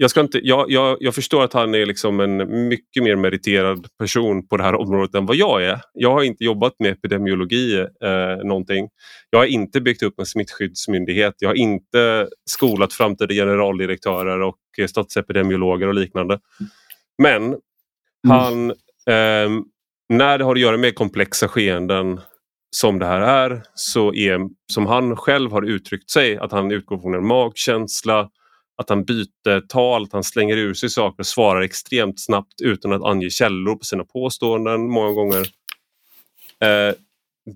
[0.02, 3.86] jag, ska inte, jag, jag, jag förstår att han är liksom en mycket mer meriterad
[3.98, 5.80] person på det här området än vad jag är.
[5.92, 8.88] Jag har inte jobbat med epidemiologi eh, någonting.
[9.30, 11.34] Jag har inte byggt upp en smittskyddsmyndighet.
[11.38, 14.56] Jag har inte skolat framtida generaldirektörer och
[14.88, 16.40] statsepidemiologer och liknande.
[17.22, 17.58] Men mm.
[18.28, 19.62] han, eh,
[20.08, 22.20] när det har att göra med komplexa skeenden
[22.70, 24.40] som det här är, så är,
[24.72, 28.30] som han själv har uttryckt sig, att han utgår från en magkänsla,
[28.76, 32.92] att han byter tal, att han slänger ur sig saker och svarar extremt snabbt utan
[32.92, 35.40] att ange källor på sina påståenden många gånger.
[36.60, 36.94] Eh,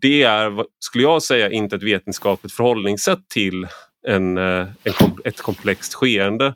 [0.01, 3.67] det är, skulle jag säga, inte ett vetenskapligt förhållningssätt till
[4.07, 4.95] en, eh, en
[5.25, 6.55] ett komplext skeende.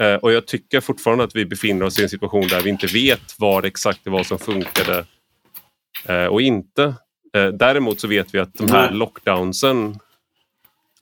[0.00, 2.86] Eh, och jag tycker fortfarande att vi befinner oss i en situation där vi inte
[2.86, 5.04] vet vad exakt det var som funkade
[6.08, 6.94] eh, och inte.
[7.36, 9.98] Eh, däremot så vet vi att de här lockdownsen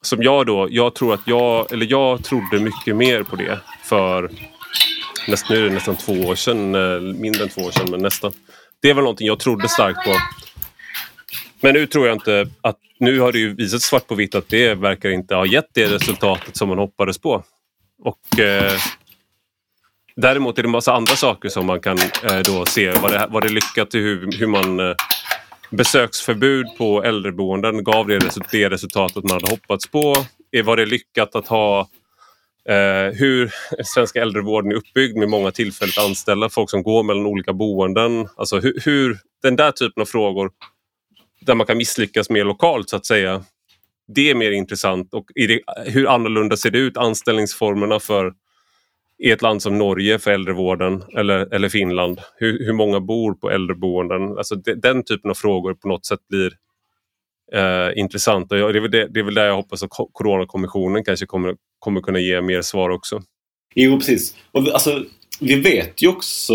[0.02, 4.30] som jag då, jag tror att jag, eller jag trodde mycket mer på det för
[5.28, 8.02] näst, nu är det nästan två år sedan, eh, mindre än två år sedan men
[8.02, 8.32] nästan.
[8.80, 10.14] Det var någonting jag trodde starkt på.
[11.60, 14.48] Men nu tror jag inte att, nu har det ju visat svart på vitt att
[14.48, 17.44] det verkar inte ha gett det resultatet som man hoppades på.
[18.02, 18.72] Och eh,
[20.16, 22.92] Däremot är det en massa andra saker som man kan eh, då se.
[22.92, 24.94] Var det, var det lyckat i hur, hur man eh,
[25.76, 28.18] besöksförbud på äldreboenden gav det,
[28.50, 30.14] det resultatet man hade hoppats på?
[30.64, 31.80] Var det lyckat att ha
[32.68, 33.52] eh, hur
[33.84, 38.28] svenska äldrevården är uppbyggd med många tillfälligt anställda, folk som går mellan olika boenden.
[38.36, 40.50] Alltså hur, hur den där typen av frågor
[41.40, 43.44] där man kan misslyckas mer lokalt så att säga.
[44.14, 48.32] Det är mer intressant och det, hur annorlunda ser det ut anställningsformerna för
[49.18, 52.20] i ett land som Norge för äldrevården eller, eller Finland?
[52.36, 54.38] Hur, hur många bor på äldreboenden?
[54.38, 56.52] Alltså de, den typen av frågor på något sätt blir
[57.52, 58.52] eh, intressant.
[58.52, 61.56] Och det, är väl det, det är väl där jag hoppas att Coronakommissionen kanske kommer,
[61.78, 63.22] kommer kunna ge mer svar också.
[63.74, 64.36] Jo, precis.
[64.52, 65.04] Och alltså,
[65.40, 66.54] vi vet ju också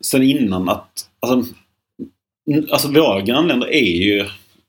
[0.00, 1.54] sen innan att alltså,
[2.70, 4.24] alltså våra grannländer är ju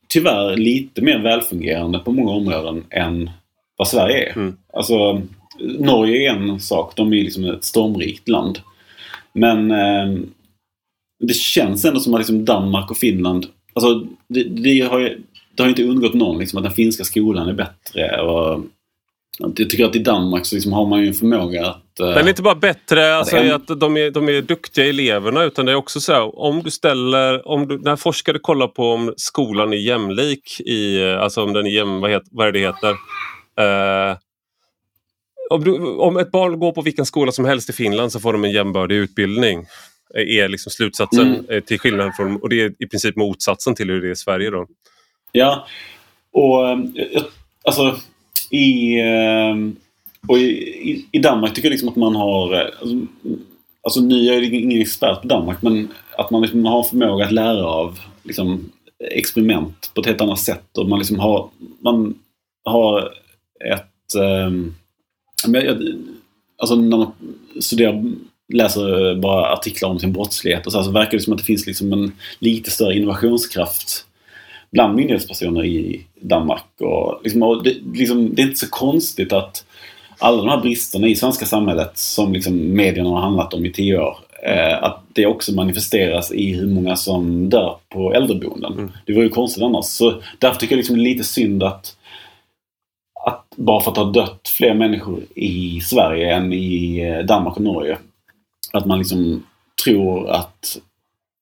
[0.08, 3.30] tyvärr lite mer välfungerande på många områden än
[3.78, 4.36] vad Sverige är.
[4.36, 4.58] Mm.
[4.74, 5.22] Alltså,
[5.62, 6.94] Norge är en sak.
[6.96, 8.60] De är liksom ett stormrikt land.
[9.34, 10.20] Men eh,
[11.20, 13.46] det känns ändå som att liksom Danmark och Finland...
[13.74, 15.22] Alltså det, det har ju
[15.56, 18.22] det har inte undgått någon liksom, att den finska skolan är bättre.
[18.22, 18.64] Och,
[19.40, 22.00] jag tycker att i Danmark så liksom har man ju en förmåga att...
[22.00, 23.56] Eh, den är inte bara bättre alltså, en...
[23.56, 26.72] att de är, de är duktiga eleverna utan det är också så här, om du
[26.72, 27.48] ställer...
[27.48, 31.04] Om du, när forskare kollar på om skolan är jämlik i...
[31.04, 32.02] Alltså om den är jäm...
[32.02, 32.90] Vad, heter, vad är det heter?
[32.90, 34.18] Uh,
[35.50, 38.34] om, du, om ett barn går på vilken skola som helst i Finland så får
[38.34, 39.66] de en jämbördig utbildning.
[40.14, 41.62] är liksom slutsatsen mm.
[41.62, 44.50] till skillnad från, och det är i princip motsatsen till hur det är i Sverige
[44.50, 44.68] då.
[45.32, 45.68] Ja,
[46.32, 46.60] och
[47.64, 47.96] alltså
[48.50, 48.98] i,
[50.28, 52.96] och i, i Danmark tycker jag liksom att man har, alltså,
[53.84, 55.88] alltså nu är jag ingen expert på Danmark men
[56.18, 58.72] att man liksom har förmåga att lära av liksom,
[59.12, 62.16] experiment på ett helt annat sätt och man liksom har, man
[62.64, 63.14] har
[63.74, 64.16] ett...
[65.48, 65.76] Eh,
[66.58, 67.12] alltså när man
[67.60, 68.04] studerar,
[68.54, 71.46] läser bara artiklar om sin brottslighet och så, här, så verkar det som att det
[71.46, 74.06] finns liksom en lite större innovationskraft
[74.72, 76.64] bland myndighetspersoner i Danmark.
[76.80, 79.66] Och, liksom, och det, liksom, det, är inte så konstigt att
[80.18, 84.00] alla de här bristerna i svenska samhället som liksom medierna har handlat om i tio
[84.00, 88.74] år eh, att det också manifesteras i hur många som dör på äldreboenden.
[88.74, 88.92] Mm.
[89.06, 89.86] Det vore ju konstigt annars.
[89.86, 91.96] Så därför tycker jag liksom det är lite synd att
[93.60, 97.64] bara för att det har dött fler människor i Sverige än i eh, Danmark och
[97.64, 97.98] Norge.
[98.74, 99.44] Att man liksom
[99.84, 100.78] tror att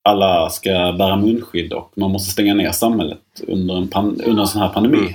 [0.03, 3.89] alla ska bära munskydd och man måste stänga ner samhället under en,
[4.25, 4.97] under en sån här pandemi.
[4.97, 5.13] Mm.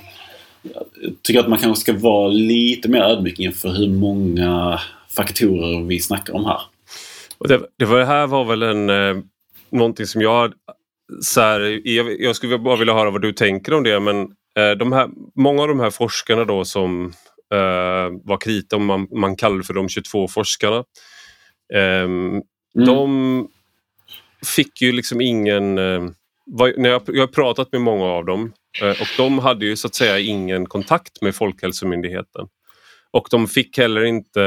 [1.02, 4.80] Jag tycker att man kanske ska vara lite mer ödmjuk inför hur många
[5.16, 6.60] faktorer vi snackar om här.
[7.38, 9.22] Och det, det, var, det här var väl en, eh,
[9.70, 10.52] någonting som jag...
[11.20, 14.28] Så här, jag, jag skulle bara vilja höra vad du tänker om det men
[14.78, 17.12] de här, många av de här forskarna då som
[17.52, 20.84] eh, var kritiska, om man, man kallar för de 22 forskarna.
[21.74, 22.42] Eh, mm.
[22.86, 23.48] De
[24.56, 25.78] fick ju liksom ingen...
[25.78, 26.02] Eh,
[26.46, 29.76] var, när jag, jag har pratat med många av dem eh, och de hade ju
[29.76, 32.46] så att säga ingen kontakt med Folkhälsomyndigheten.
[33.10, 34.40] Och de fick heller inte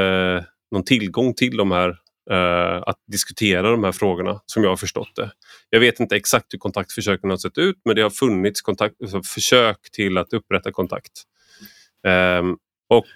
[0.70, 1.96] någon tillgång till de här
[2.30, 5.30] Uh, att diskutera de här frågorna som jag har förstått det.
[5.70, 9.22] Jag vet inte exakt hur kontaktförsöken har sett ut men det har funnits kontakt, alltså
[9.22, 11.12] försök till att upprätta kontakt.
[12.38, 12.58] Um,
[12.88, 13.06] och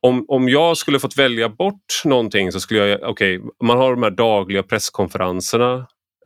[0.00, 3.90] om, om jag skulle fått välja bort någonting så skulle jag, okej, okay, man har
[3.90, 5.74] de här dagliga presskonferenserna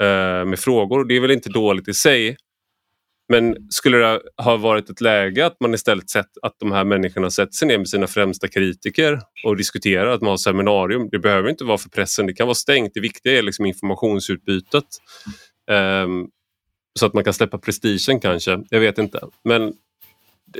[0.03, 1.05] uh, med frågor.
[1.05, 2.37] Det är väl inte dåligt i sig
[3.29, 7.31] men skulle det ha varit ett läge att man istället sett att de här människorna
[7.31, 11.09] sätter sig ner med sina främsta kritiker och diskuterar, att man har seminarium.
[11.13, 12.95] Det behöver inte vara för pressen, det kan vara stängt.
[12.95, 14.85] Det viktiga är liksom informationsutbytet.
[15.71, 16.29] Um,
[16.99, 18.61] så att man kan släppa prestigen kanske.
[18.71, 19.21] Jag vet inte.
[19.45, 19.73] Men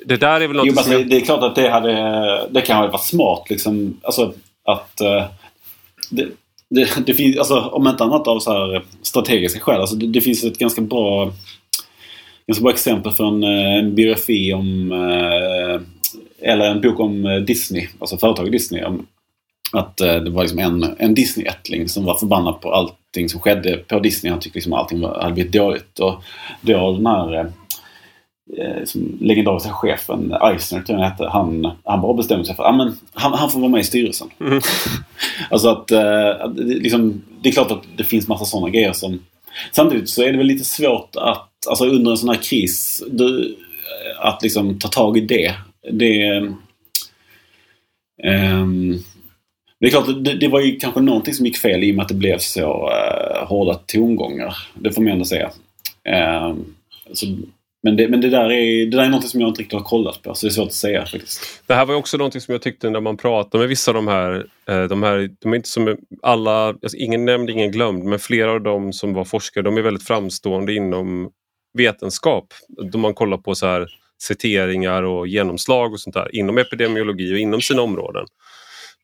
[0.07, 0.93] det där är väl något jo, som...
[0.93, 1.09] Jag...
[1.09, 3.51] Det är klart att det, hade, det kan ha varit smart.
[3.51, 5.25] Liksom, alltså, att, uh,
[6.11, 6.29] det,
[6.71, 9.81] det, det, finns, alltså, om inte annat av så här strategiska skäl.
[9.81, 11.33] Alltså, det, det finns ett ganska bra
[12.49, 15.81] ganska bra exempel från eh, en biografi om eh,
[16.51, 18.85] eller en bok om eh, Disney, alltså företaget Disney.
[19.73, 23.99] Att det var liksom en, en Disney-ättling som var förbannad på allting som skedde på
[23.99, 24.31] Disney.
[24.31, 25.99] Han tyckte liksom allting hade blivit dåligt.
[25.99, 26.23] Och
[26.61, 27.53] då den här
[28.85, 32.81] som legendariska chefen, Eisner tror jag han hette, han, han bara bestämde sig för att
[32.81, 34.29] ah, han, han får vara med i styrelsen.
[34.41, 34.61] Mm.
[35.51, 35.93] alltså att,
[36.41, 39.21] att liksom, det är klart att det finns massa sådana grejer som
[39.73, 43.57] Samtidigt så är det väl lite svårt att, alltså under en sån här kris, du,
[44.19, 45.55] att liksom ta tag i det.
[45.93, 46.39] Det,
[48.25, 49.05] um,
[49.81, 52.03] det är klart, det, det, var ju kanske någonting som gick fel i och med
[52.03, 54.57] att det blev så uh, hårda tongångar.
[54.75, 55.51] Det får man ändå säga.
[56.49, 56.75] Um,
[57.13, 57.27] så
[57.89, 59.85] men, det, men det, där är, det där är något som jag inte riktigt har
[59.85, 61.63] kollat på så det är svårt att säga faktiskt.
[61.67, 64.09] Det här var också något som jag tyckte när man pratade med vissa av de
[64.09, 68.19] här, eh, de här de är inte som alla, alltså ingen nämnd, ingen glömd, men
[68.19, 71.31] flera av dem som var forskare de är väldigt framstående inom
[71.79, 72.47] vetenskap.
[72.93, 73.87] Då man kollar på så här
[74.23, 78.27] citeringar och genomslag och sånt där inom epidemiologi och inom sina områden.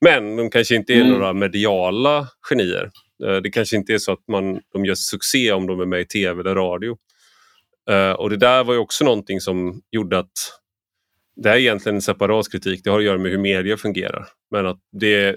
[0.00, 1.12] Men de kanske inte är mm.
[1.12, 2.90] några mediala genier.
[3.24, 6.00] Eh, det kanske inte är så att man, de gör succé om de är med
[6.00, 6.96] i tv eller radio.
[7.90, 10.32] Uh, och det där var ju också någonting som gjorde att
[11.36, 14.28] det här är egentligen en separat kritik, det har att göra med hur media fungerar.
[14.50, 15.36] Men att det,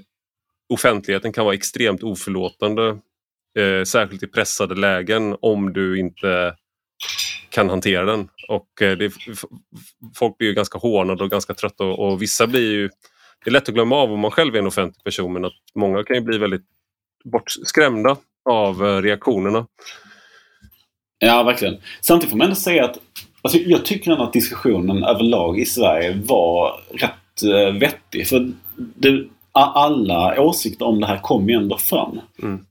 [0.73, 2.97] offentligheten kan vara extremt oförlåtande,
[3.59, 6.55] eh, särskilt i pressade lägen om du inte
[7.49, 8.29] kan hantera den.
[8.47, 9.13] Och eh, det,
[10.15, 12.89] folk blir ju ganska hånade och ganska trötta och, och, vissa blir ju...
[13.43, 15.53] Det är lätt att glömma av om man själv är en offentlig person men att
[15.75, 16.65] många kan ju bli väldigt
[17.23, 18.17] bortskrämda
[18.49, 19.67] av eh, reaktionerna.
[21.19, 21.77] Ja, verkligen.
[22.01, 22.97] Samtidigt får man ändå säga att
[23.41, 28.27] alltså, jag tycker ändå att diskussionen överlag i Sverige var rätt uh, vettig.
[28.27, 32.19] För det, alla åsikter om det här kom ju ändå fram.
[32.43, 32.65] Mm.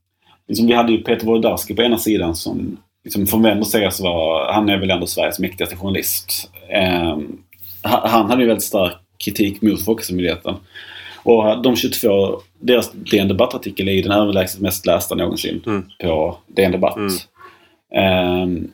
[0.47, 3.91] Liksom, vi hade ju Peter Wolodarski på ena sidan som liksom, får man ändå säga
[3.91, 6.51] så var, han är väl ändå Sveriges mäktigaste journalist.
[7.01, 7.41] Um,
[7.81, 8.93] han hade ju väldigt stark
[9.25, 10.55] kritik mot Folkhälsomyndigheten.
[11.23, 15.83] Och de 22, deras DN Debattartikel är ju den överlägset mest lästa någonsin mm.
[16.01, 16.97] på DN Debatt.
[16.97, 17.13] Mm.
[17.95, 18.71] Um,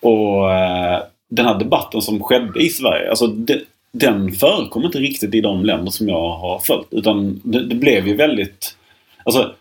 [0.00, 3.60] och uh, den här debatten som skedde i Sverige, alltså de,
[3.92, 6.86] den förekom inte riktigt i de länder som jag har följt.
[6.90, 8.76] Utan det, det blev ju väldigt...
[9.24, 9.54] Alltså,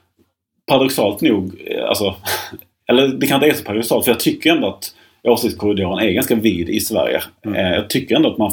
[0.65, 2.15] paradoxalt nog, eh, alltså,
[2.87, 6.35] eller det kanske inte är så paradoxalt för jag tycker ändå att åsiktskorridoren är ganska
[6.35, 7.21] vid i Sverige.
[7.45, 7.65] Mm.
[7.65, 8.51] Eh, jag tycker ändå att man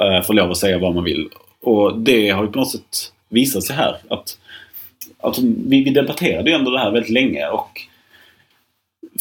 [0.00, 1.28] eh, får lov att säga vad man vill.
[1.62, 3.96] Och det har ju på något sätt visat sig här.
[4.08, 4.38] Att,
[5.20, 7.80] att vi, vi debatterade ju ändå det här väldigt länge och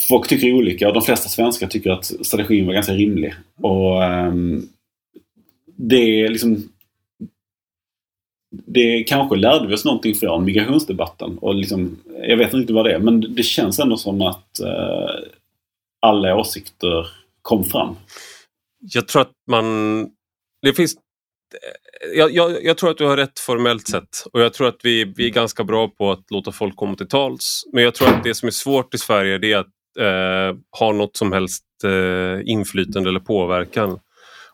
[0.09, 3.33] folk tycker olika och de flesta svenskar tycker att strategin var ganska rimlig.
[3.61, 4.69] Och um,
[5.75, 6.69] det är liksom
[8.65, 11.37] det kanske lärde vi oss någonting från migrationsdebatten.
[11.37, 15.29] Och liksom, jag vet inte vad det är men det känns ändå som att uh,
[15.99, 17.07] alla åsikter
[17.41, 17.95] kom fram.
[18.79, 19.65] Jag tror att man...
[20.61, 20.95] Det finns...
[22.15, 25.13] Jag, jag, jag, tror att du har rätt formellt sett och jag tror att vi,
[25.17, 27.63] vi är ganska bra på att låta folk komma till tals.
[27.73, 29.69] Men jag tror att det som är svårt i Sverige är att
[29.99, 33.91] eh, ha något som helst eh, inflytande eller påverkan.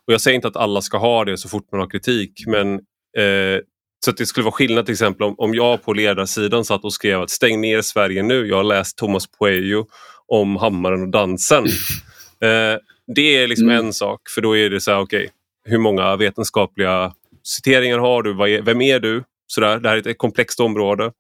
[0.08, 2.74] Och Jag säger inte att alla ska ha det så fort man har kritik men
[3.18, 3.62] eh,
[4.06, 6.94] så att det skulle vara skillnad till exempel om, om jag på ledarsidan satt och
[6.94, 8.48] skrev att stäng ner Sverige nu.
[8.48, 9.86] Jag har läst Thomas Pueyo
[10.28, 11.66] om Hammaren och dansen.
[12.42, 12.78] Eh,
[13.16, 13.86] det är liksom mm.
[13.86, 15.30] en sak för då är det så här, okej, okay,
[15.64, 17.14] hur många vetenskapliga
[17.44, 18.32] citeringar har du?
[18.32, 19.24] Är, vem är du?
[19.48, 21.12] Så där, det här är ett komplext område.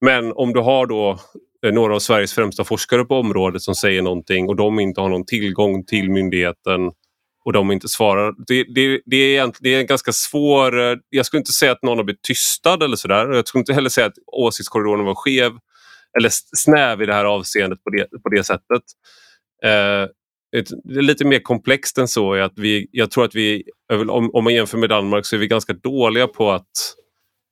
[0.00, 1.18] Men om du har då
[1.64, 5.08] Eh, några av Sveriges främsta forskare på området som säger någonting och de inte har
[5.08, 6.92] någon tillgång till myndigheten
[7.44, 8.34] och de inte svarar.
[8.46, 10.80] Det, det, det, är, det är en ganska svår...
[10.80, 13.32] Eh, jag skulle inte säga att någon har blivit tystad eller sådär.
[13.32, 15.52] Jag skulle inte heller säga att åsiktskorridoren var skev
[16.18, 18.82] eller snäv i det här avseendet på det, på det sättet.
[19.64, 20.08] Eh,
[20.84, 22.34] det är lite mer komplext än så.
[22.34, 23.62] Att vi, jag tror att vi,
[24.08, 26.94] om, om man jämför med Danmark, så är vi ganska dåliga på att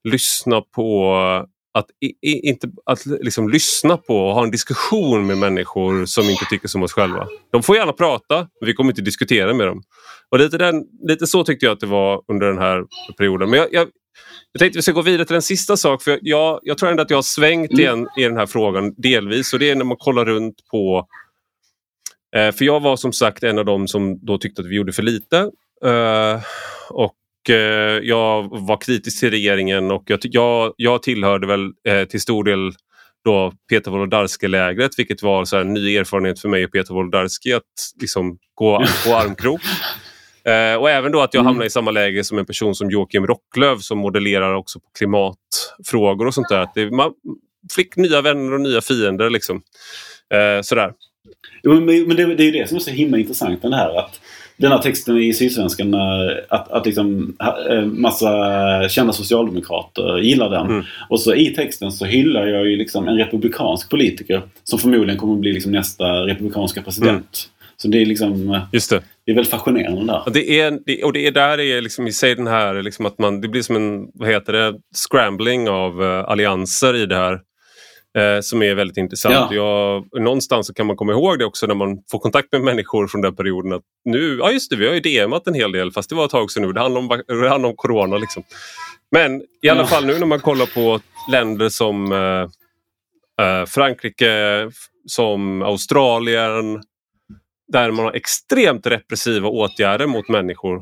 [0.04, 1.16] lyssna på
[1.74, 6.44] att, i, inte, att liksom lyssna på och ha en diskussion med människor som inte
[6.50, 7.28] tycker som oss själva.
[7.52, 9.82] De får gärna prata, men vi kommer inte diskutera med dem.
[10.30, 12.84] Och lite, den, lite så tyckte jag att det var under den här
[13.18, 13.50] perioden.
[13.50, 13.88] Men jag, jag,
[14.52, 16.02] jag tänkte vi ska gå vidare till en sista sak.
[16.02, 17.80] För jag, jag tror ändå att jag har svängt mm.
[17.80, 19.52] igen i den här frågan delvis.
[19.52, 21.06] Och det är när man kollar runt på...
[22.36, 24.92] Eh, för jag var som sagt en av dem som då tyckte att vi gjorde
[24.92, 25.38] för lite.
[25.84, 26.40] Eh,
[26.90, 27.14] och
[28.02, 32.72] jag var kritisk till regeringen och jag, jag, jag tillhörde väl eh, till stor del
[33.24, 37.62] då Peter Wolodarski-lägret vilket var så en ny erfarenhet för mig och Peter Wolodarski att
[38.00, 39.60] liksom gå på armkrok.
[40.44, 41.46] Eh, och även då att jag mm.
[41.46, 46.26] hamnar i samma läge som en person som Joakim Rocklöv som modellerar också på klimatfrågor
[46.26, 46.58] och sånt där.
[46.58, 47.12] Att det, man
[47.76, 49.30] fick nya vänner och nya fiender.
[49.30, 49.62] Liksom.
[50.34, 50.92] Eh, sådär.
[51.62, 54.20] Jo, men det, det är ju det som är så himla intressant den här att
[54.62, 55.94] den här texten i Sydsvenskan
[56.48, 57.36] att, att liksom
[57.70, 60.66] eh, massa kända socialdemokrater gillar den.
[60.66, 60.84] Mm.
[61.08, 65.34] Och så i texten så hyllar jag ju liksom en republikansk politiker som förmodligen kommer
[65.34, 67.10] att bli liksom nästa republikanska president.
[67.14, 67.72] Mm.
[67.76, 68.60] Så det är liksom...
[68.72, 69.02] Just det.
[69.26, 70.22] Det är väldigt fascinerande där.
[70.26, 72.82] Och det är, det, och det är där det är liksom i sig den här
[72.82, 74.74] liksom att man, det blir som en, vad heter det,
[75.08, 77.40] scrambling av allianser i det här.
[78.18, 79.34] Uh, som är väldigt intressant.
[79.34, 79.54] Ja.
[79.54, 83.06] Jag, någonstans så kan man komma ihåg det också när man får kontakt med människor
[83.06, 83.72] från den perioden.
[83.72, 86.24] att nu, Ja just det, vi har ju DMat en hel del fast det var
[86.24, 86.72] ett tag sedan nu.
[86.72, 88.16] Det handlar om, det handlar om corona.
[88.16, 88.42] Liksom.
[89.10, 89.86] Men i alla ja.
[89.86, 91.00] fall nu när man kollar på
[91.30, 92.46] länder som uh,
[93.66, 94.70] Frankrike,
[95.06, 96.82] som Australien,
[97.72, 100.76] där man har extremt repressiva åtgärder mot människor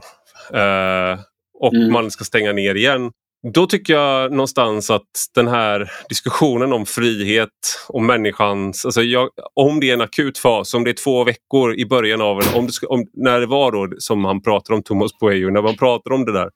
[0.54, 1.18] eh,
[1.54, 1.92] och mm.
[1.92, 3.12] man ska stänga ner igen.
[3.42, 7.48] Då tycker jag någonstans att den här diskussionen om frihet
[7.88, 8.84] och människans...
[8.84, 12.20] Alltså jag, om det är en akut fas, om det är två veckor i början
[12.20, 12.54] av en...
[12.54, 15.76] Om det, om, när det var då som han pratade om Thomas Pueyo, när man
[15.76, 16.50] pratade om det där.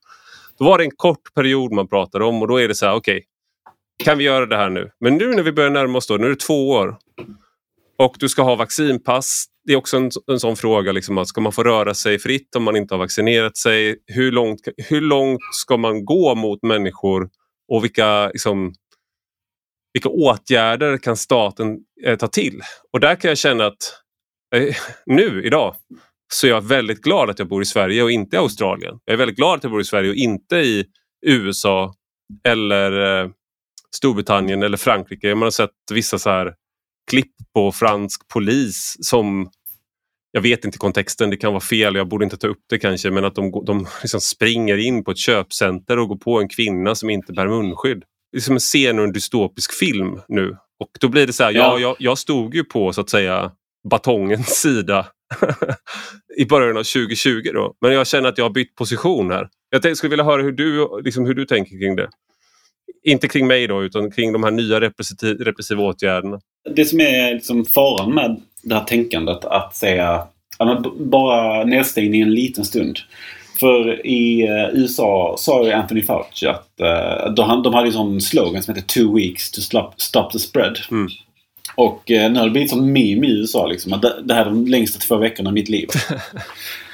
[0.59, 2.95] Då var det en kort period man pratade om och då är det så här,
[2.95, 3.17] okej.
[3.17, 3.25] Okay,
[4.05, 4.91] kan vi göra det här nu?
[5.01, 6.97] Men nu när vi börjar närma oss då, nu är det två år.
[7.99, 9.45] Och du ska ha vaccinpass.
[9.65, 10.93] Det är också en, en sån fråga.
[10.93, 13.97] Liksom, att ska man få röra sig fritt om man inte har vaccinerat sig?
[14.07, 17.29] Hur långt, hur långt ska man gå mot människor?
[17.73, 18.75] Och vilka, liksom,
[19.93, 22.61] vilka åtgärder kan staten eh, ta till?
[22.93, 23.77] Och där kan jag känna att
[24.57, 25.77] eh, nu, idag,
[26.33, 28.99] så är jag väldigt glad att jag bor i Sverige och inte i Australien.
[29.05, 30.85] Jag är väldigt glad att jag bor i Sverige och inte i
[31.27, 31.95] USA
[32.45, 33.31] eller eh,
[33.97, 35.35] Storbritannien eller Frankrike.
[35.35, 36.55] Man har sett vissa så här
[37.11, 39.51] klipp på fransk polis som
[40.31, 43.11] jag vet inte kontexten, det kan vara fel, jag borde inte ta upp det kanske,
[43.11, 46.95] men att de, de liksom springer in på ett köpcenter och går på en kvinna
[46.95, 48.03] som inte bär munskydd.
[48.33, 50.57] Det är som en scen ur en dystopisk film nu.
[50.81, 51.59] Och då blir det så här, ja.
[51.61, 53.53] ja jag, jag stod ju på så att säga
[53.91, 55.07] batongens sida
[56.37, 57.75] i början av 2020 då.
[57.81, 59.49] Men jag känner att jag har bytt position här.
[59.71, 62.09] Jag skulle vilja höra hur du, liksom hur du tänker kring det.
[63.05, 64.81] Inte kring mig då, utan kring de här nya
[65.45, 66.41] repressiva åtgärderna.
[66.71, 70.27] Det som är liksom faran med det här tänkandet att säga
[70.99, 72.99] bara nedstängning en liten stund.
[73.61, 78.21] För i eh, USA sa ju Anthony Fauci att eh, de, de hade en sån
[78.21, 80.79] slogan som heter Two weeks to stop, stop the spread.
[80.91, 81.09] Mm.
[81.75, 83.93] Och eh, nu har det blivit som meme i USA liksom.
[83.93, 85.89] Att det, det här är de längsta två veckorna i mitt liv.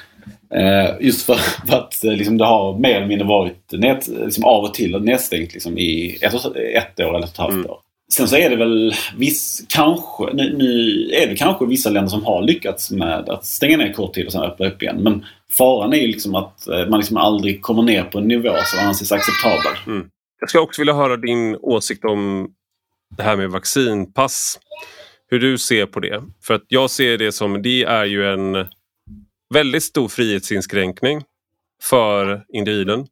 [0.54, 1.34] eh, just för,
[1.68, 5.00] för att eh, liksom, det har mer eller mindre varit nät, liksom, av och till
[5.02, 6.34] nedstängt liksom, i ett,
[6.74, 7.70] ett år eller ett halvt Mm.
[7.70, 7.78] år.
[8.12, 12.24] Sen så är det väl viss, kanske, nu, nu är det kanske vissa länder som
[12.24, 14.96] har lyckats med att stänga ner kort tid och sen öppna upp igen.
[15.02, 15.24] Men
[15.58, 18.86] faran är ju liksom att eh, man liksom aldrig kommer ner på en nivå som
[18.88, 20.02] anses acceptabel.
[20.40, 22.48] Jag skulle också vilja höra din åsikt om
[23.16, 24.58] det här med vaccinpass.
[25.30, 26.22] Hur du ser på det.
[26.42, 28.66] För att jag ser det som, det är ju en
[29.54, 31.22] väldigt stor frihetsinskränkning
[31.82, 33.06] för individen.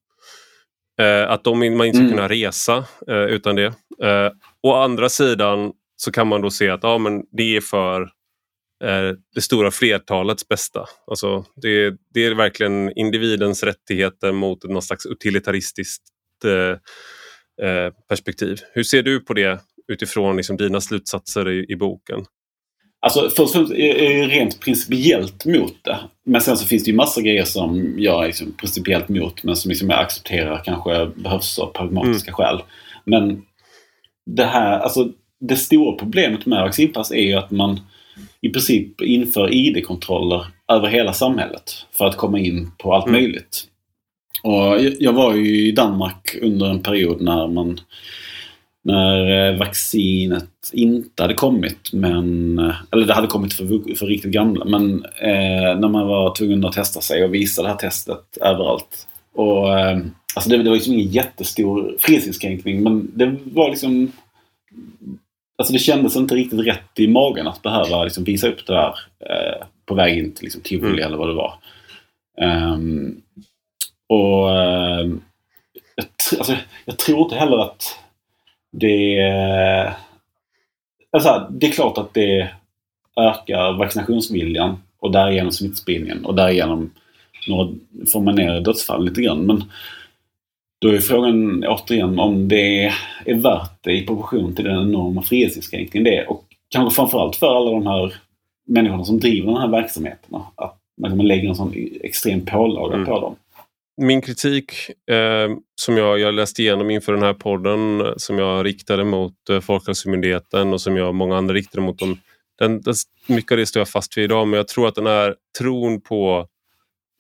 [1.01, 2.11] Eh, att de, man inte ska Mm.
[2.16, 3.66] kunna resa eh, utan det.
[4.03, 4.30] Eh,
[4.62, 8.03] å andra sidan så kan man då se att ja, men det är för
[8.84, 10.84] eh, det stora flertalets bästa.
[11.07, 16.03] Alltså, det, det är verkligen individens rättigheter mot något slags utilitaristiskt
[16.45, 16.70] eh,
[17.68, 18.59] eh, perspektiv.
[18.72, 19.61] Hur ser du på det
[19.93, 22.24] utifrån liksom, dina slutsatser i, i boken?
[23.01, 25.99] Alltså först och främst är jag rent principiellt mot det.
[26.29, 29.57] Men sen så finns det ju massa grejer som jag är liksom principiellt mot men
[29.57, 32.62] som liksom jag accepterar kanske behövs av pragmatiska skäl.
[33.05, 33.43] Men
[34.26, 35.09] det här, alltså
[35.41, 37.81] det stora problemet med vaccinpass är ju att man
[38.41, 43.20] i princip inför ID-kontroller över hela samhället för att komma in på allt Mm.
[43.20, 43.64] möjligt.
[44.43, 47.81] Och jag var ju i Danmark under en period när man
[48.85, 54.33] när eh, vaccinet inte hade kommit, men, eh, eller det hade kommit för, för riktigt
[54.33, 58.37] gamla, men eh, när man var tvungen att testa sig och visa det här testet
[58.41, 59.09] överallt.
[59.35, 59.99] Och, eh,
[60.35, 64.12] alltså det, det var liksom ingen jättestor frihetsinskränkning, men det var liksom
[65.59, 68.95] Alltså det kändes inte riktigt rätt i magen att behöva liksom visa upp det där
[69.31, 71.07] eh, på väg in till liksom, tivoli Mm.
[71.07, 71.55] eller vad det var.
[72.41, 73.20] Ehm,
[74.09, 75.20] och ehm,
[75.95, 76.07] jag,
[76.39, 77.99] alltså, jag tror inte heller att
[78.70, 79.94] det...
[81.10, 82.50] Alltså, det är klart att det
[83.20, 86.90] ökar vaccinationsviljan och därigenom smittspridningen och därigenom
[87.48, 87.72] några,
[88.12, 89.46] får man ner dödsfall lite grann.
[89.46, 89.64] Men
[90.80, 92.92] då är frågan återigen om det
[93.24, 96.30] är värt det i proportion till den enorma frihetsinskränkningen det är.
[96.30, 98.14] Och kanske framförallt för alla de här
[98.66, 100.42] människorna som driver de här verksamheterna.
[100.54, 103.06] Att man lägger en sån extrem pålaga Mm.
[103.06, 103.36] på dem.
[104.01, 104.72] Min kritik
[105.11, 109.51] eh, som jag, jag läste igenom inför den här podden eh, som jag riktade mot
[109.51, 112.20] eh, Folkhälsomyndigheten och som jag och många andra riktade mot dem.
[112.59, 112.94] Den, den,
[113.26, 116.01] mycket av det står jag fast vid idag men jag tror att den här tron
[116.01, 116.46] på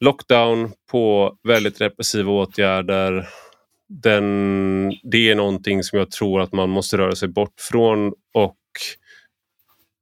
[0.04, 3.28] lockdown, på väldigt repressiva åtgärder.
[3.88, 8.58] Den, det är någonting som jag tror att man måste röra sig bort från och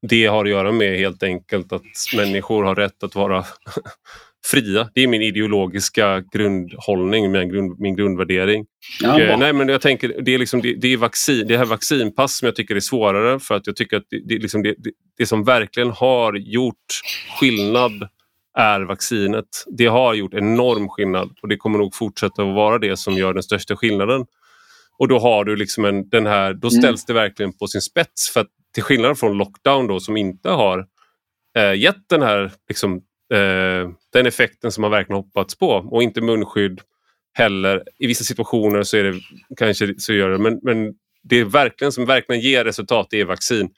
[0.09, 1.83] det har att göra med helt enkelt att
[2.17, 3.45] människor har rätt att vara
[4.51, 4.89] fria.
[4.95, 8.67] Det är min ideologiska grundhållning, min, grund, min grundvärdering.
[9.03, 11.65] Ja, eh, nej, men jag tänker, det är, liksom, det, det är vaccin, det här
[11.65, 14.75] vaccinpass som jag tycker är svårare för att jag tycker att det, det, liksom det,
[15.19, 16.87] det, som verkligen har gjort
[17.41, 18.09] skillnad
[18.59, 19.47] är vaccinet.
[19.79, 23.35] Det har gjort enorm skillnad och det kommer nog fortsätta att vara det som gör
[23.35, 24.27] den största skillnaden.
[24.99, 26.81] Och då har du liksom en, den här, då Mm.
[26.83, 28.31] ställs det verkligen på sin spets.
[28.33, 30.87] För att till skillnad från lockdown då som inte har
[31.59, 33.01] eh, gett den här liksom,
[33.35, 36.81] eh, den effekten som man verkligen hoppats på och inte munskydd
[37.33, 37.83] heller.
[37.99, 39.21] I vissa situationer så är det
[39.57, 43.71] kanske så gör det men, men det är verkligen som verkligen ger resultat är vaccin.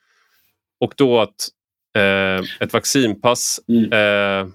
[0.80, 1.48] Och då att
[1.96, 3.92] eh, ett vaccinpass Mm.
[3.92, 4.48] eh,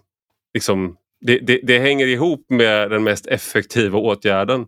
[0.53, 4.67] liksom, det, det, det hänger ihop med den mest effektiva åtgärden.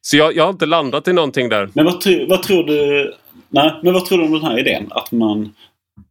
[0.00, 1.70] Så jag, jag har inte landat i någonting där.
[1.72, 3.14] Men vad, tro, vad tror du...
[3.48, 4.86] Nej, men vad tror du om den här idén?
[4.90, 5.54] Att man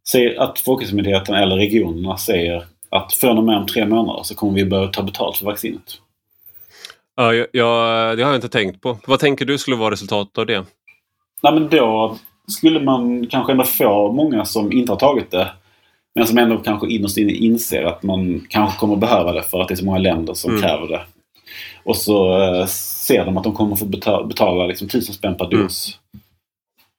[0.08, 2.64] säger att Folkhälsomyndigheten eller regionerna säger
[2.96, 5.98] att från och med om tre månader så kommer vi börja ta betalt för vaccinet.
[7.16, 8.98] Ja, jag, jag, det har jag inte tänkt på.
[9.06, 10.64] Vad tänker du skulle vara resultatet av det?
[11.42, 12.16] Nej, men då
[12.58, 15.52] skulle man kanske ändå få många som inte har tagit det
[16.14, 19.68] men som ändå kanske innerst inne inser att man kanske kommer behöva det för att
[19.68, 20.62] det är så många länder som Mm.
[20.62, 21.00] kräver det.
[21.84, 25.44] Och så eh, ser de att de kommer få betala, betala liksom tusen spänn per
[25.44, 25.62] Mm.
[25.62, 25.98] dos.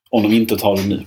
[0.09, 1.05] Om de inte tar det nu.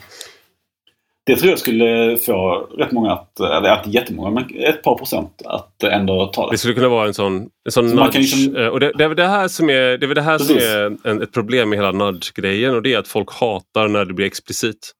[1.31, 5.43] Det tror jag skulle få rätt många att, eller inte jättemånga, men ett par procent
[5.45, 6.55] att ändå ta det.
[6.55, 8.19] Det skulle kunna vara en sån, en sån Så nudge.
[8.19, 10.39] liksom- Eh, och det, det är väl det här som är, det är, det här
[10.39, 14.05] som är en, ett problem med hela nudge-grejen och det är att folk hatar när
[14.05, 14.93] det blir explicit.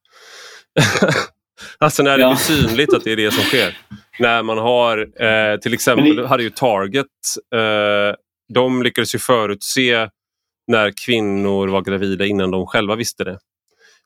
[1.79, 2.29] alltså när det Ja.
[2.29, 3.79] blir synligt att det är det som sker.
[4.19, 7.07] När man har, eh, till exempel, i- hade ju Target,
[7.55, 8.15] eh,
[8.55, 10.09] de lyckades ju förutse
[10.67, 13.39] när kvinnor var gravida innan de själva visste det.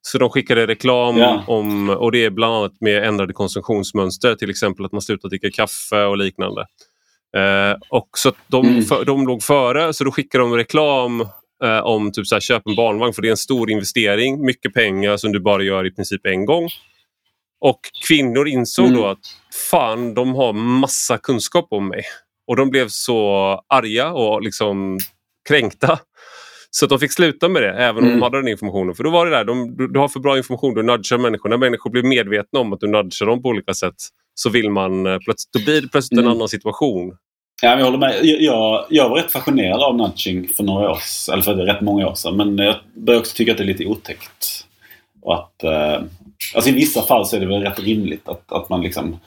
[0.07, 1.45] Så de skickade reklam Ja.
[1.47, 5.51] om, och det är bland annat med ändrade konsumtionsmönster, till exempel att man slutar dricka
[5.51, 6.67] kaffe och liknande.
[7.37, 8.83] Eh, och så de, mm.
[8.83, 11.21] för, de låg före så då skickade de reklam
[11.65, 14.75] eh, om typ så här, köp en barnvagn för det är en stor investering, mycket
[14.75, 16.69] pengar som du bara gör i princip en gång.
[17.61, 18.99] Och kvinnor insåg mm.
[19.01, 19.27] då att
[19.71, 22.03] fan, de har massa kunskap om mig.
[22.47, 24.99] Och de blev så arga och liksom
[25.49, 25.99] kränkta.
[26.77, 28.21] Så de fick sluta med det, även om mm.
[28.21, 28.95] de hade den informationen.
[28.95, 31.49] För då var det där, de, du, du, har för bra information, du nudgar människor.
[31.49, 33.95] När människor blir medvetna om att du nudgar dem på olika sätt
[34.35, 36.31] så vill man eh, plötsligt, då blir det plötsligt mm.
[36.31, 37.17] en annan situation.
[37.63, 38.21] Ja, jag håller med.
[38.23, 40.99] Jag, jag var rätt fascinerad av nudging för några år
[41.33, 42.37] eller för rätt många år sedan.
[42.37, 44.67] Men jag börjar också tycka att det är lite otäckt.
[45.23, 46.03] Och att, eh,
[46.55, 49.21] alltså I vissa fall så är det väl rätt rimligt att, att man liksom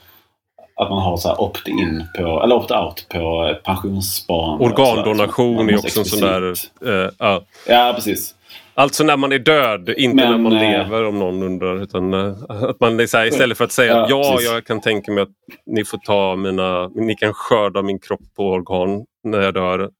[0.78, 4.64] att man har så opt-in på, eller opt-out på pensionssparande.
[4.64, 6.42] Organdonation är också en sån där...
[6.42, 7.42] Uh, uh.
[7.66, 8.34] Ja, precis.
[8.74, 10.60] Alltså när man är död, inte Men, när man äh...
[10.60, 11.82] lever om någon undrar.
[11.82, 15.12] Utan, uh, att man är här, istället för att säga ja, ja jag kan tänka
[15.12, 15.34] mig att
[15.66, 19.90] ni får ta mina, ni kan skörda min kropp på organ när jag dör.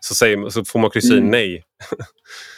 [0.00, 1.30] så, säger, så får man kryssa mm.
[1.30, 1.62] nej.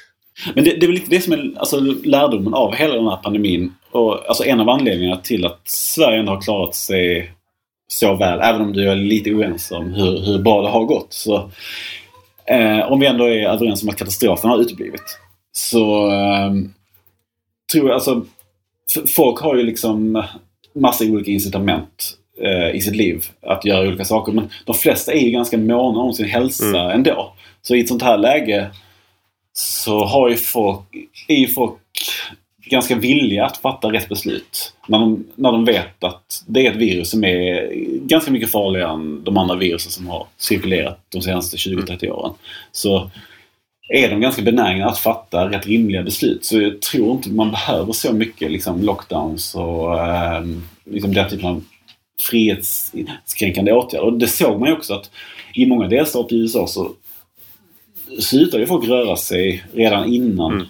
[0.55, 3.75] Men det, det är väl det som är alltså, lärdomen av hela den här pandemin.
[3.91, 7.31] Och, alltså en av anledningarna till att Sverige ändå har klarat sig
[7.89, 11.13] så väl, även om du är lite oense om hur, hur bra det har gått.
[11.13, 11.51] Så,
[12.47, 15.19] eh, om vi ändå är överens om att katastrofen har uteblivit.
[15.53, 16.53] Så eh,
[17.73, 18.25] tror jag alltså,
[19.17, 20.25] folk har ju liksom
[20.75, 24.33] massa olika incitament eh, i sitt liv att göra olika saker.
[24.33, 26.91] Men de flesta är ju ganska måna om sin hälsa mm.
[26.91, 27.33] ändå.
[27.63, 28.71] Så i ett sånt här läge
[29.57, 30.81] så har ju folk,
[31.29, 31.81] är ju folk
[32.67, 34.73] ganska villiga att fatta rätt beslut.
[34.89, 37.73] När de, när de vet att det är ett virus som är
[38.07, 42.35] ganska mycket farligare än de andra virusen som har cirkulerat de senaste 20-30 åren.
[42.73, 43.11] Så
[43.89, 46.45] är de ganska benägna att fatta rätt rimliga beslut.
[46.45, 50.45] Så jag tror inte man behöver så mycket liksom, lockdowns och eh,
[50.85, 51.65] liksom den typen av
[52.21, 54.07] frihetskränkande åtgärder.
[54.07, 55.11] Och det såg man ju också att
[55.55, 56.93] i många delstater i USA så
[58.21, 60.67] slutade ju folk röra sig redan innan mm.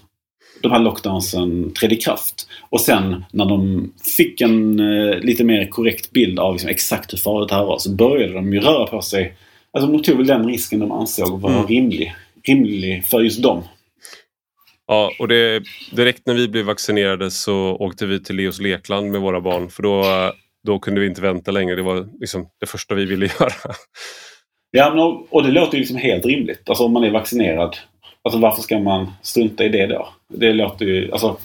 [0.63, 2.49] de här lockdownsen trädde i kraft.
[2.71, 7.19] Och sen när de fick en eh, lite mer korrekt bild av liksom, exakt hur
[7.19, 9.37] farligt det här var så började de ju röra på sig.
[9.73, 11.67] Alltså de tog väl den risken de ansåg vara mm.
[11.67, 12.15] rimlig,
[12.47, 13.63] rimlig för just dem.
[14.87, 15.63] Ja, och det,
[15.93, 19.83] direkt när vi blev vaccinerade så åkte vi till Leos lekland med våra barn för
[19.83, 20.05] då,
[20.67, 21.77] då kunde vi inte vänta längre.
[21.77, 23.75] Det var liksom det första vi ville göra.
[24.77, 26.69] Ja, men, och det låter ju liksom helt rimligt.
[26.69, 27.77] Alltså om man är vaccinerad.
[28.23, 30.09] Alltså varför ska man strunta i det då?
[30.29, 31.13] Det låter ju...
[31.13, 31.37] Alltså,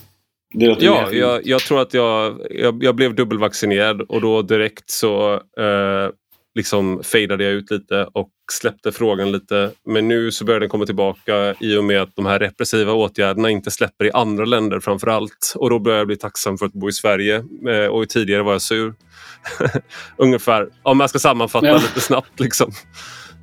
[0.53, 4.89] det låter ja, jag, jag, tror att jag, jag, jag, blev dubbelvaccinerad och då direkt
[4.89, 6.09] så eh,
[6.55, 9.71] liksom fejdade jag ut lite och släppte frågan lite.
[9.85, 13.49] Men nu så börjar den komma tillbaka i och med att de här repressiva åtgärderna
[13.49, 15.53] inte släpper i andra länder framför allt.
[15.55, 17.43] Och då börjar jag bli tacksam för att bo i Sverige.
[17.69, 18.93] Eh, och tidigare var jag sur.
[20.17, 21.75] Ungefär, om jag ska sammanfatta ja.
[21.75, 22.39] lite snabbt.
[22.39, 22.71] Liksom.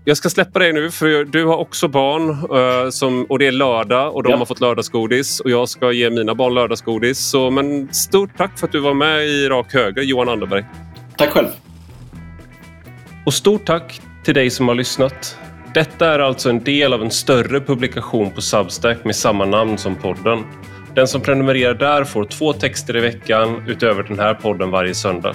[0.04, 3.52] Jag ska släppa dig nu för du har också barn uh, som, och det är
[3.52, 4.38] lördag och de ja.
[4.38, 7.18] har fått lördagsgodis och jag ska ge mina barn lördagsgodis.
[7.18, 10.64] Så, men stort tack för att du var med i Rak Höger, Johan Anderberg.
[11.16, 11.48] Tack själv.
[13.26, 15.38] Och stort tack till dig som har lyssnat.
[15.74, 19.94] Detta är alltså en del av en större publikation på Substack med samma namn som
[19.94, 20.44] podden.
[20.94, 25.34] Den som prenumererar där får två texter i veckan utöver den här podden varje söndag.